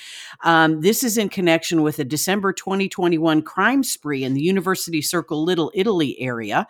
Um, 0.45 0.83
this 0.83 1.03
is 1.03 1.17
in 1.17 1.31
connection 1.31 1.83
with 1.83 1.99
a 1.99 2.05
December 2.05 2.53
2021 2.53 3.43
crime 3.43 3.83
spree 3.83 4.25
in 4.25 4.35
the 4.35 4.43
University 4.43 5.01
Circle 5.01 5.43
Little 5.43 5.73
Italy 5.75 6.21
area. 6.21 6.67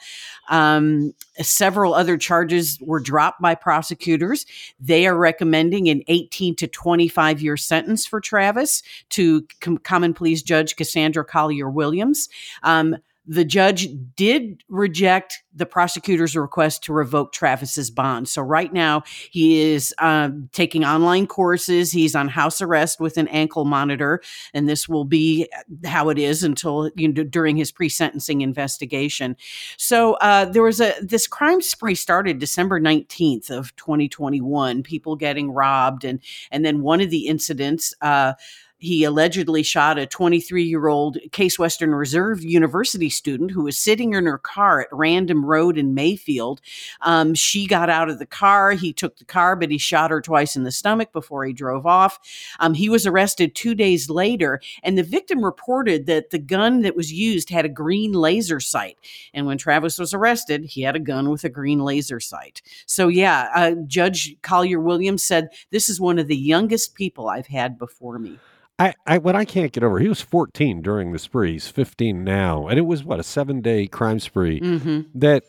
Um, 0.49 1.13
several 1.41 1.93
other 1.93 2.17
charges 2.17 2.79
were 2.81 3.01
dropped 3.01 3.43
by 3.43 3.57
prosecutors. 3.57 4.47
They 4.79 5.07
are 5.09 5.17
recommending 5.17 5.89
an 5.89 6.03
18 6.07 6.55
to 6.57 6.69
25 6.69 7.43
year 7.43 7.57
sentence 7.57 8.07
for 8.07 8.21
Travis 8.21 8.83
to 9.11 9.47
com- 9.61 9.79
Common 9.79 10.15
Pleas 10.15 10.43
Judge 10.43 10.77
Cassandra 10.77 11.25
Collier 11.25 11.69
Williams. 11.69 12.29
Um, 12.63 12.97
the 13.29 13.45
judge 13.45 13.89
did 14.17 14.65
reject 14.71 15.43
the 15.55 15.67
prosecutor's 15.67 16.35
request 16.35 16.83
to 16.85 16.95
revoke 16.95 17.33
Travis's 17.33 17.91
bond. 17.91 18.27
So 18.29 18.41
right 18.41 18.73
now 18.73 19.03
he 19.31 19.61
is 19.61 19.95
um, 19.99 20.49
taking 20.53 20.85
online 20.85 21.27
courses. 21.27 21.93
He's 21.93 22.15
on 22.15 22.29
house 22.29 22.63
arrest 22.63 23.01
with 23.01 23.19
an 23.19 23.29
ankle 23.29 23.67
monitor, 23.67 24.23
and 24.55 24.67
this 24.67 24.89
will 24.89 25.05
be 25.05 25.47
how 25.85 26.09
it 26.09 26.19
is 26.19 26.43
until 26.43 26.91
you 26.97 27.13
know, 27.13 27.23
during 27.23 27.57
his 27.57 27.71
pre-sentencing 27.71 28.41
investigation. 28.41 29.37
So 29.77 30.15
uh, 30.15 30.47
there 30.47 30.63
was 30.63 30.81
a 30.81 30.95
this 31.03 31.27
crime 31.27 31.61
spree 31.61 31.95
started 31.95 32.39
December 32.39 32.81
nineteenth 32.81 33.51
of 33.51 33.77
2021. 33.77 34.83
People 34.83 35.17
getting 35.17 35.51
robbed, 35.51 36.05
and 36.05 36.21
and 36.51 36.65
then 36.65 36.81
one 36.81 37.03
of 37.03 37.11
the 37.11 37.27
incidents. 37.27 37.93
Uh, 38.01 38.33
he 38.79 39.05
allegedly 39.05 39.63
shot 39.63 39.99
a 39.99 40.07
23 40.07 40.63
year 40.63 40.87
old 40.87 41.19
Case 41.33 41.59
Western 41.59 41.95
Reserve 41.95 42.45
University 42.45 43.11
student 43.11 43.51
who 43.51 43.65
was 43.65 43.79
sitting 43.79 44.15
in 44.15 44.27
her 44.27 44.39
car 44.39 44.81
at 44.81 44.89
Random 44.93 45.45
Road 45.45 45.77
in 45.77 45.95
Mayfield. 45.95 46.61
Um, 47.01 47.35
she 47.35 47.67
got 47.67 47.91
out 47.91 48.09
of 48.09 48.19
the 48.19 48.27
car. 48.27 48.73
He 48.73 48.93
took 48.93 49.19
the 49.19 49.25
car, 49.25 49.57
but 49.57 49.71
he 49.71 49.79
shot 49.79 50.11
her 50.11 50.21
twice 50.21 50.57
in 50.57 50.63
the 50.63 50.73
stomach 50.73 51.13
before 51.13 51.45
he 51.45 51.53
drove 51.53 51.87
off. 51.87 52.19
Um, 52.61 52.75
he 52.75 52.89
was 52.89 53.07
arrested 53.07 53.55
two 53.55 53.75
days 53.75 54.09
later, 54.09 54.61
and 54.83 54.97
the 54.97 55.03
victim 55.03 55.45
reported 55.45 56.07
that 56.07 56.31
the 56.31 56.39
gun 56.39 56.83
that 56.83 56.97
was 56.97 57.13
used 57.13 57.51
had 57.51 57.65
a 57.65 57.69
green 57.69 58.13
laser 58.13 58.61
sight. 58.61 58.97
And 59.35 59.47
when 59.47 59.59
Travis 59.59 59.99
was 59.99 60.15
arrested, 60.15 60.65
he 60.65 60.83
had 60.83 60.97
a 60.97 61.01
gun 61.01 61.31
with 61.31 61.45
a 61.45 61.49
green 61.49 61.81
laser 61.81 62.21
sight. 62.21 62.63
So, 62.87 63.09
yeah, 63.09 63.51
uh, 63.55 63.73
Judge 63.87 64.37
Collier 64.43 64.81
Williams 64.81 65.25
said, 65.25 65.49
This 65.71 65.89
is 65.89 66.01
one 66.01 66.19
of 66.19 66.29
the 66.29 66.37
youngest 66.37 66.95
people 66.95 67.29
I've 67.29 67.47
had 67.49 67.79
before 67.79 68.19
me. 68.19 68.39
I, 68.79 68.95
I 69.07 69.19
what 69.19 69.35
I 69.37 69.45
can't 69.45 69.73
get 69.73 69.83
over, 69.83 69.99
he 69.99 70.09
was 70.09 70.21
14 70.21 70.83
during 70.83 71.13
the 71.13 71.19
spree. 71.19 71.53
He's 71.53 71.69
15 71.69 72.23
now. 72.23 72.69
And 72.69 72.79
it 72.79 72.83
was 72.87 73.05
what, 73.05 73.19
a 73.21 73.25
seven 73.25 73.61
day 73.61 73.87
crime 73.87 74.21
spree 74.21 74.61
Mm-hmm. 74.61 75.19
that 75.19 75.45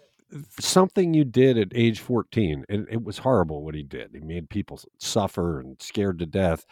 something 0.59 1.13
you 1.13 1.23
did 1.25 1.57
at 1.57 1.69
age 1.73 1.99
14, 1.99 2.65
and 2.69 2.87
it 2.89 3.03
was 3.03 3.19
horrible 3.19 3.63
what 3.63 3.75
he 3.75 3.83
did. 3.83 4.11
He 4.13 4.19
made 4.19 4.49
people 4.49 4.79
suffer 4.99 5.59
and 5.59 5.81
scared 5.81 6.19
to 6.19 6.25
death. 6.25 6.65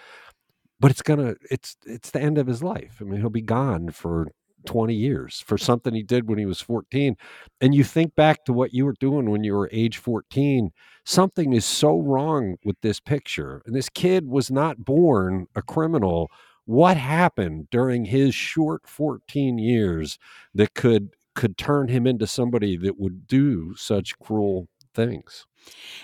But 0.79 0.91
it's 0.91 1.01
gonna 1.01 1.35
it's 1.49 1.75
it's 1.85 2.11
the 2.11 2.21
end 2.21 2.37
of 2.37 2.45
his 2.47 2.61
life. 2.61 2.97
I 3.01 3.03
mean, 3.05 3.19
he'll 3.19 3.29
be 3.31 3.41
gone 3.41 3.89
for 3.89 4.27
20 4.65 4.93
years 4.93 5.41
for 5.45 5.57
something 5.57 5.93
he 5.93 6.03
did 6.03 6.27
when 6.27 6.37
he 6.37 6.45
was 6.45 6.61
14. 6.61 7.15
And 7.61 7.73
you 7.73 7.83
think 7.83 8.15
back 8.15 8.45
to 8.45 8.53
what 8.53 8.73
you 8.73 8.85
were 8.85 8.95
doing 8.99 9.29
when 9.29 9.43
you 9.43 9.53
were 9.55 9.69
age 9.71 9.97
14, 9.97 10.71
something 11.05 11.53
is 11.53 11.65
so 11.65 11.99
wrong 11.99 12.57
with 12.63 12.75
this 12.81 12.99
picture. 12.99 13.61
And 13.65 13.75
this 13.75 13.89
kid 13.89 14.27
was 14.27 14.51
not 14.51 14.83
born 14.85 15.47
a 15.55 15.61
criminal. 15.61 16.29
What 16.67 16.97
happened 16.97 17.69
during 17.71 18.05
his 18.05 18.35
short 18.35 18.87
14 18.87 19.57
years 19.57 20.19
that 20.53 20.73
could 20.73 21.15
could 21.33 21.57
turn 21.57 21.87
him 21.87 22.05
into 22.05 22.27
somebody 22.27 22.75
that 22.77 22.99
would 22.99 23.25
do 23.27 23.73
such 23.75 24.19
cruel 24.19 24.67
things? 24.93 25.45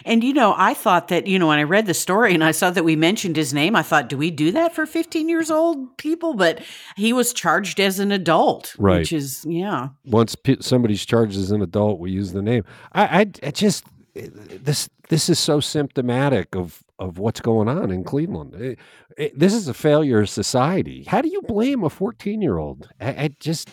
And 0.06 0.24
you 0.24 0.34
know, 0.34 0.54
I 0.58 0.74
thought 0.74 1.10
that, 1.10 1.28
you 1.28 1.38
know, 1.38 1.48
when 1.48 1.60
I 1.60 1.64
read 1.64 1.86
the 1.86 1.94
story 1.94 2.34
and 2.34 2.44
I 2.44 2.52
saw 2.52 2.70
that 2.70 2.84
we 2.86 2.96
mentioned 2.96 3.36
his 3.36 3.54
name, 3.54 3.76
I 3.76 3.82
thought, 3.82 4.08
do 4.10 4.18
we 4.18 4.30
do 4.32 4.52
that 4.52 4.74
for 4.74 4.86
15 4.86 5.28
years 5.28 5.52
old 5.52 5.98
people? 5.98 6.34
But 6.34 6.62
he 6.96 7.12
was 7.14 7.34
charged 7.34 7.80
as 7.82 8.00
an 8.00 8.12
adult, 8.12 8.74
Right. 8.78 9.00
which 9.00 9.12
is, 9.14 9.46
yeah. 9.48 9.90
once 10.06 10.36
pe- 10.36 10.58
somebody's 10.62 11.06
charged 11.06 11.38
as 11.38 11.52
an 11.52 11.62
adult, 11.62 12.00
we 12.00 12.12
use 12.12 12.32
the 12.34 12.42
name. 12.42 12.64
I, 12.94 13.04
I, 13.22 13.26
I 13.42 13.52
just 13.52 13.84
this 14.16 14.88
this 15.10 15.28
is 15.30 15.40
so 15.40 15.60
symptomatic 15.60 16.56
of 16.56 16.83
of 17.00 17.18
what's 17.18 17.42
going 17.42 17.68
on 17.68 17.92
in 17.92 18.04
Cleveland. 18.04 18.54
It- 18.56 18.80
it- 19.18 19.38
this 19.40 19.54
is 19.54 19.68
a 19.68 19.74
failure 19.74 20.22
of 20.22 20.30
society. 20.30 21.04
How 21.08 21.22
do 21.22 21.30
you 21.30 21.42
blame 21.42 21.84
a 21.84 21.90
fourteen 21.90 22.42
year 22.42 22.58
old? 22.58 22.90
I, 23.02 23.10
I 23.10 23.30
just 23.40 23.70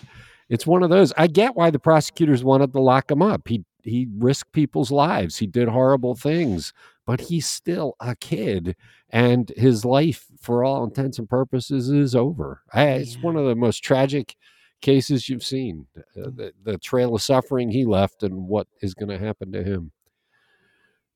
it's 0.48 0.66
one 0.66 0.82
of 0.82 0.90
those. 0.90 1.12
I 1.16 1.26
get 1.28 1.54
why 1.54 1.70
the 1.70 1.78
prosecutors 1.78 2.42
wanted 2.42 2.72
to 2.72 2.80
lock 2.80 3.10
him 3.10 3.22
up. 3.22 3.48
He 3.48 3.64
he 3.82 4.08
risked 4.18 4.52
people's 4.52 4.90
lives. 4.90 5.38
He 5.38 5.46
did 5.46 5.68
horrible 5.68 6.14
things. 6.14 6.72
but 7.06 7.22
he's 7.22 7.46
still 7.46 7.96
a 7.98 8.14
kid, 8.14 8.76
and 9.08 9.50
his 9.56 9.84
life, 9.84 10.26
for 10.40 10.62
all 10.62 10.84
intents 10.84 11.18
and 11.18 11.28
purposes, 11.28 11.88
is 11.90 12.14
over. 12.14 12.60
I, 12.72 12.84
it's 12.90 13.16
one 13.20 13.34
of 13.36 13.46
the 13.46 13.56
most 13.56 13.82
tragic 13.82 14.36
cases 14.80 15.28
you've 15.28 15.42
seen. 15.42 15.86
Uh, 15.96 16.28
mm. 16.28 16.36
the, 16.36 16.52
the 16.62 16.78
trail 16.78 17.14
of 17.16 17.22
suffering 17.22 17.70
he 17.70 17.84
left, 17.84 18.22
and 18.22 18.46
what 18.46 18.68
is 18.80 18.94
going 18.94 19.08
to 19.08 19.18
happen 19.18 19.50
to 19.52 19.64
him. 19.64 19.90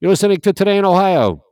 You're 0.01 0.11
listening 0.11 0.41
to 0.41 0.53
Today 0.53 0.79
in 0.79 0.85
Ohio. 0.85 1.44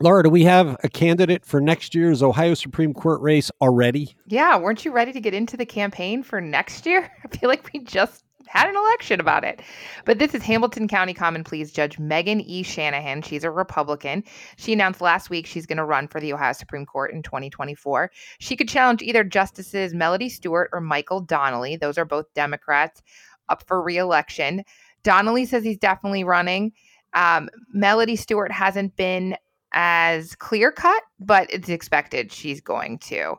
Laura, 0.00 0.22
do 0.22 0.30
we 0.30 0.44
have 0.44 0.76
a 0.84 0.88
candidate 0.88 1.44
for 1.44 1.60
next 1.60 1.92
year's 1.92 2.22
Ohio 2.22 2.54
Supreme 2.54 2.94
Court 2.94 3.20
race 3.20 3.50
already? 3.60 4.14
Yeah, 4.28 4.56
weren't 4.56 4.84
you 4.84 4.92
ready 4.92 5.12
to 5.12 5.20
get 5.20 5.34
into 5.34 5.56
the 5.56 5.66
campaign 5.66 6.22
for 6.22 6.40
next 6.40 6.86
year? 6.86 7.10
I 7.24 7.36
feel 7.36 7.48
like 7.48 7.68
we 7.72 7.80
just 7.80 8.22
had 8.46 8.68
an 8.68 8.76
election 8.76 9.18
about 9.18 9.42
it. 9.42 9.60
But 10.04 10.20
this 10.20 10.36
is 10.36 10.42
Hamilton 10.44 10.86
County 10.86 11.14
Common 11.14 11.42
Pleas 11.42 11.72
Judge 11.72 11.98
Megan 11.98 12.40
E. 12.42 12.62
Shanahan. 12.62 13.22
She's 13.22 13.42
a 13.42 13.50
Republican. 13.50 14.22
She 14.56 14.72
announced 14.72 15.00
last 15.00 15.30
week 15.30 15.46
she's 15.46 15.66
going 15.66 15.78
to 15.78 15.84
run 15.84 16.06
for 16.06 16.20
the 16.20 16.32
Ohio 16.32 16.52
Supreme 16.52 16.86
Court 16.86 17.12
in 17.12 17.24
2024. 17.24 18.12
She 18.38 18.54
could 18.54 18.68
challenge 18.68 19.02
either 19.02 19.24
Justices 19.24 19.94
Melody 19.94 20.28
Stewart 20.28 20.70
or 20.72 20.80
Michael 20.80 21.20
Donnelly. 21.20 21.74
Those 21.74 21.98
are 21.98 22.04
both 22.04 22.32
Democrats 22.34 23.02
up 23.48 23.64
for 23.66 23.82
reelection. 23.82 24.62
Donnelly 25.02 25.44
says 25.44 25.64
he's 25.64 25.78
definitely 25.78 26.22
running. 26.22 26.70
Um, 27.14 27.48
Melody 27.72 28.14
Stewart 28.14 28.52
hasn't 28.52 28.94
been 28.94 29.36
as 29.72 30.34
clear 30.34 30.72
cut, 30.72 31.02
but 31.20 31.52
it's 31.52 31.68
expected 31.68 32.32
she's 32.32 32.60
going 32.60 32.98
to. 32.98 33.34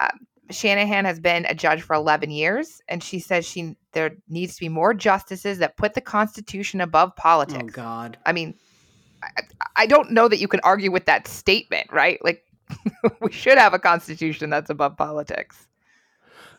Um, 0.00 0.26
Shanahan 0.50 1.04
has 1.04 1.20
been 1.20 1.46
a 1.46 1.54
judge 1.54 1.82
for 1.82 1.94
11 1.94 2.30
years, 2.30 2.80
and 2.88 3.02
she 3.02 3.18
says 3.20 3.46
she 3.46 3.76
there 3.92 4.12
needs 4.28 4.54
to 4.54 4.60
be 4.60 4.68
more 4.68 4.92
justices 4.94 5.58
that 5.58 5.76
put 5.76 5.94
the 5.94 6.00
Constitution 6.00 6.80
above 6.80 7.12
Oh 7.12 7.20
politics. 7.20 7.72
God. 7.72 8.18
I 8.26 8.32
mean, 8.32 8.54
I, 9.22 9.42
I 9.76 9.86
don't 9.86 10.10
know 10.10 10.28
that 10.28 10.38
you 10.38 10.48
can 10.48 10.60
argue 10.60 10.90
with 10.90 11.06
that 11.06 11.28
statement, 11.28 11.92
right? 11.92 12.18
Like, 12.24 12.44
we 13.20 13.32
should 13.32 13.58
have 13.58 13.74
a 13.74 13.78
Constitution 13.78 14.50
that's 14.50 14.70
above 14.70 14.96
politics. 14.96 15.66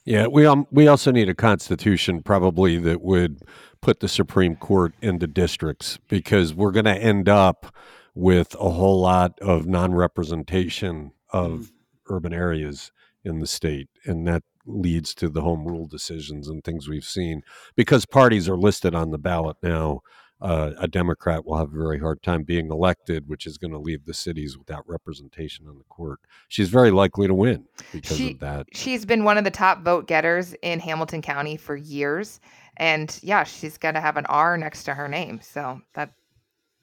Yeah, 0.05 0.27
we 0.27 0.45
um, 0.47 0.65
we 0.71 0.88
also 0.88 1.12
need 1.12 1.29
a 1.29 1.36
constitution 1.36 2.23
probably 2.23 2.77
that 2.79 3.01
would 3.01 3.43
put 3.81 3.99
the 3.99 4.07
Supreme 4.07 4.55
Court 4.55 4.93
into 5.01 5.27
districts 5.27 5.99
because 6.07 6.55
we're 6.55 6.71
going 6.71 6.86
to 6.86 6.97
end 6.97 7.29
up 7.29 7.73
with 8.13 8.56
a 8.56 8.69
whole 8.69 9.02
lot 9.02 9.39
of 9.39 9.65
non-representation 9.65 11.12
of 11.30 11.71
urban 12.10 12.34
areas 12.34 12.91
in 13.24 13.39
the 13.39 13.47
state, 13.47 13.89
and 14.06 14.28
that 14.28 14.43
leads 14.65 15.15
to 15.15 15.30
the 15.30 15.41
home 15.41 15.65
rule 15.65 15.88
decisions 15.88 16.47
and 16.47 16.63
things 16.63 16.88
we've 16.88 17.04
seen 17.06 17.41
because 17.76 18.06
parties 18.06 18.47
are 18.47 18.58
listed 18.58 18.93
on 18.93 19.12
the 19.12 19.17
ballot 19.17 19.58
now. 19.63 20.02
Uh, 20.39 20.71
a 20.80 20.88
Democrat 20.88 21.45
will 21.45 21.56
have 21.56 21.71
a 21.71 21.78
very 21.78 22.00
hard 22.00 22.19
time 22.24 22.41
being 22.41 22.71
elected, 22.71 23.28
which 23.28 23.45
is 23.45 23.60
going 23.60 23.71
to 23.71 23.78
leave 23.78 24.04
the 24.06 24.13
cities 24.13 24.58
without 24.58 24.84
representation 24.88 25.67
on 25.67 25.78
the 25.78 25.84
court. 25.84 26.19
She's 26.47 26.69
very 26.69 26.89
likely 26.89 27.28
to 27.28 27.34
win 27.36 27.65
because 27.91 28.17
She- 28.17 28.32
of 28.32 28.39
that. 28.39 28.65
She's 28.74 29.06
been 29.06 29.24
one 29.24 29.38
of 29.38 29.43
the 29.43 29.52
top 29.52 29.84
vote 29.84 30.08
getters 30.08 30.56
in 30.63 30.80
Hamilton 30.80 31.21
County 31.21 31.58
for 31.58 31.76
years. 31.76 32.39
And 32.78 33.15
yeah, 33.21 33.43
she's 33.43 33.78
going 33.78 33.93
to 33.93 34.02
have 34.02 34.17
an 34.17 34.26
R 34.26 34.58
next 34.58 34.86
to 34.86 34.95
her 34.95 35.08
name. 35.08 35.41
So 35.43 35.80
that 35.93 36.13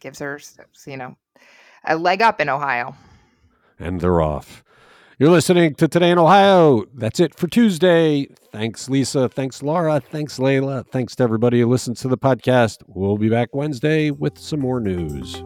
gives 0.01 0.19
her, 0.19 0.41
you 0.87 0.97
know, 0.97 1.17
a 1.85 1.97
leg 1.97 2.23
up 2.23 2.41
in 2.41 2.49
Ohio. 2.49 2.95
and 3.79 4.01
they're 4.01 4.21
off. 4.21 4.63
You're 5.19 5.31
listening 5.31 5.75
to 5.77 5.89
Today 5.89 6.11
in 6.13 6.19
Ohio. 6.19 6.85
That's 6.95 7.19
it 7.19 7.35
for 7.35 7.49
Tuesday. 7.49 8.29
Thanks, 8.53 8.89
Lisa. 8.89 9.29
Thanks, 9.29 9.65
Laura. 9.65 10.01
Thanks, 10.01 10.39
Leila. 10.39 10.85
Thanks 10.85 11.17
to 11.17 11.25
everybody 11.25 11.61
who 11.61 11.67
listens 11.67 12.01
to 12.03 12.09
the 12.09 12.19
podcast. 12.19 12.79
We'll 12.87 13.19
be 13.19 13.29
back 13.29 13.53
Wednesday 13.53 14.13
with 14.13 14.39
some 14.39 14.61
more 14.61 14.79
news. 14.79 15.43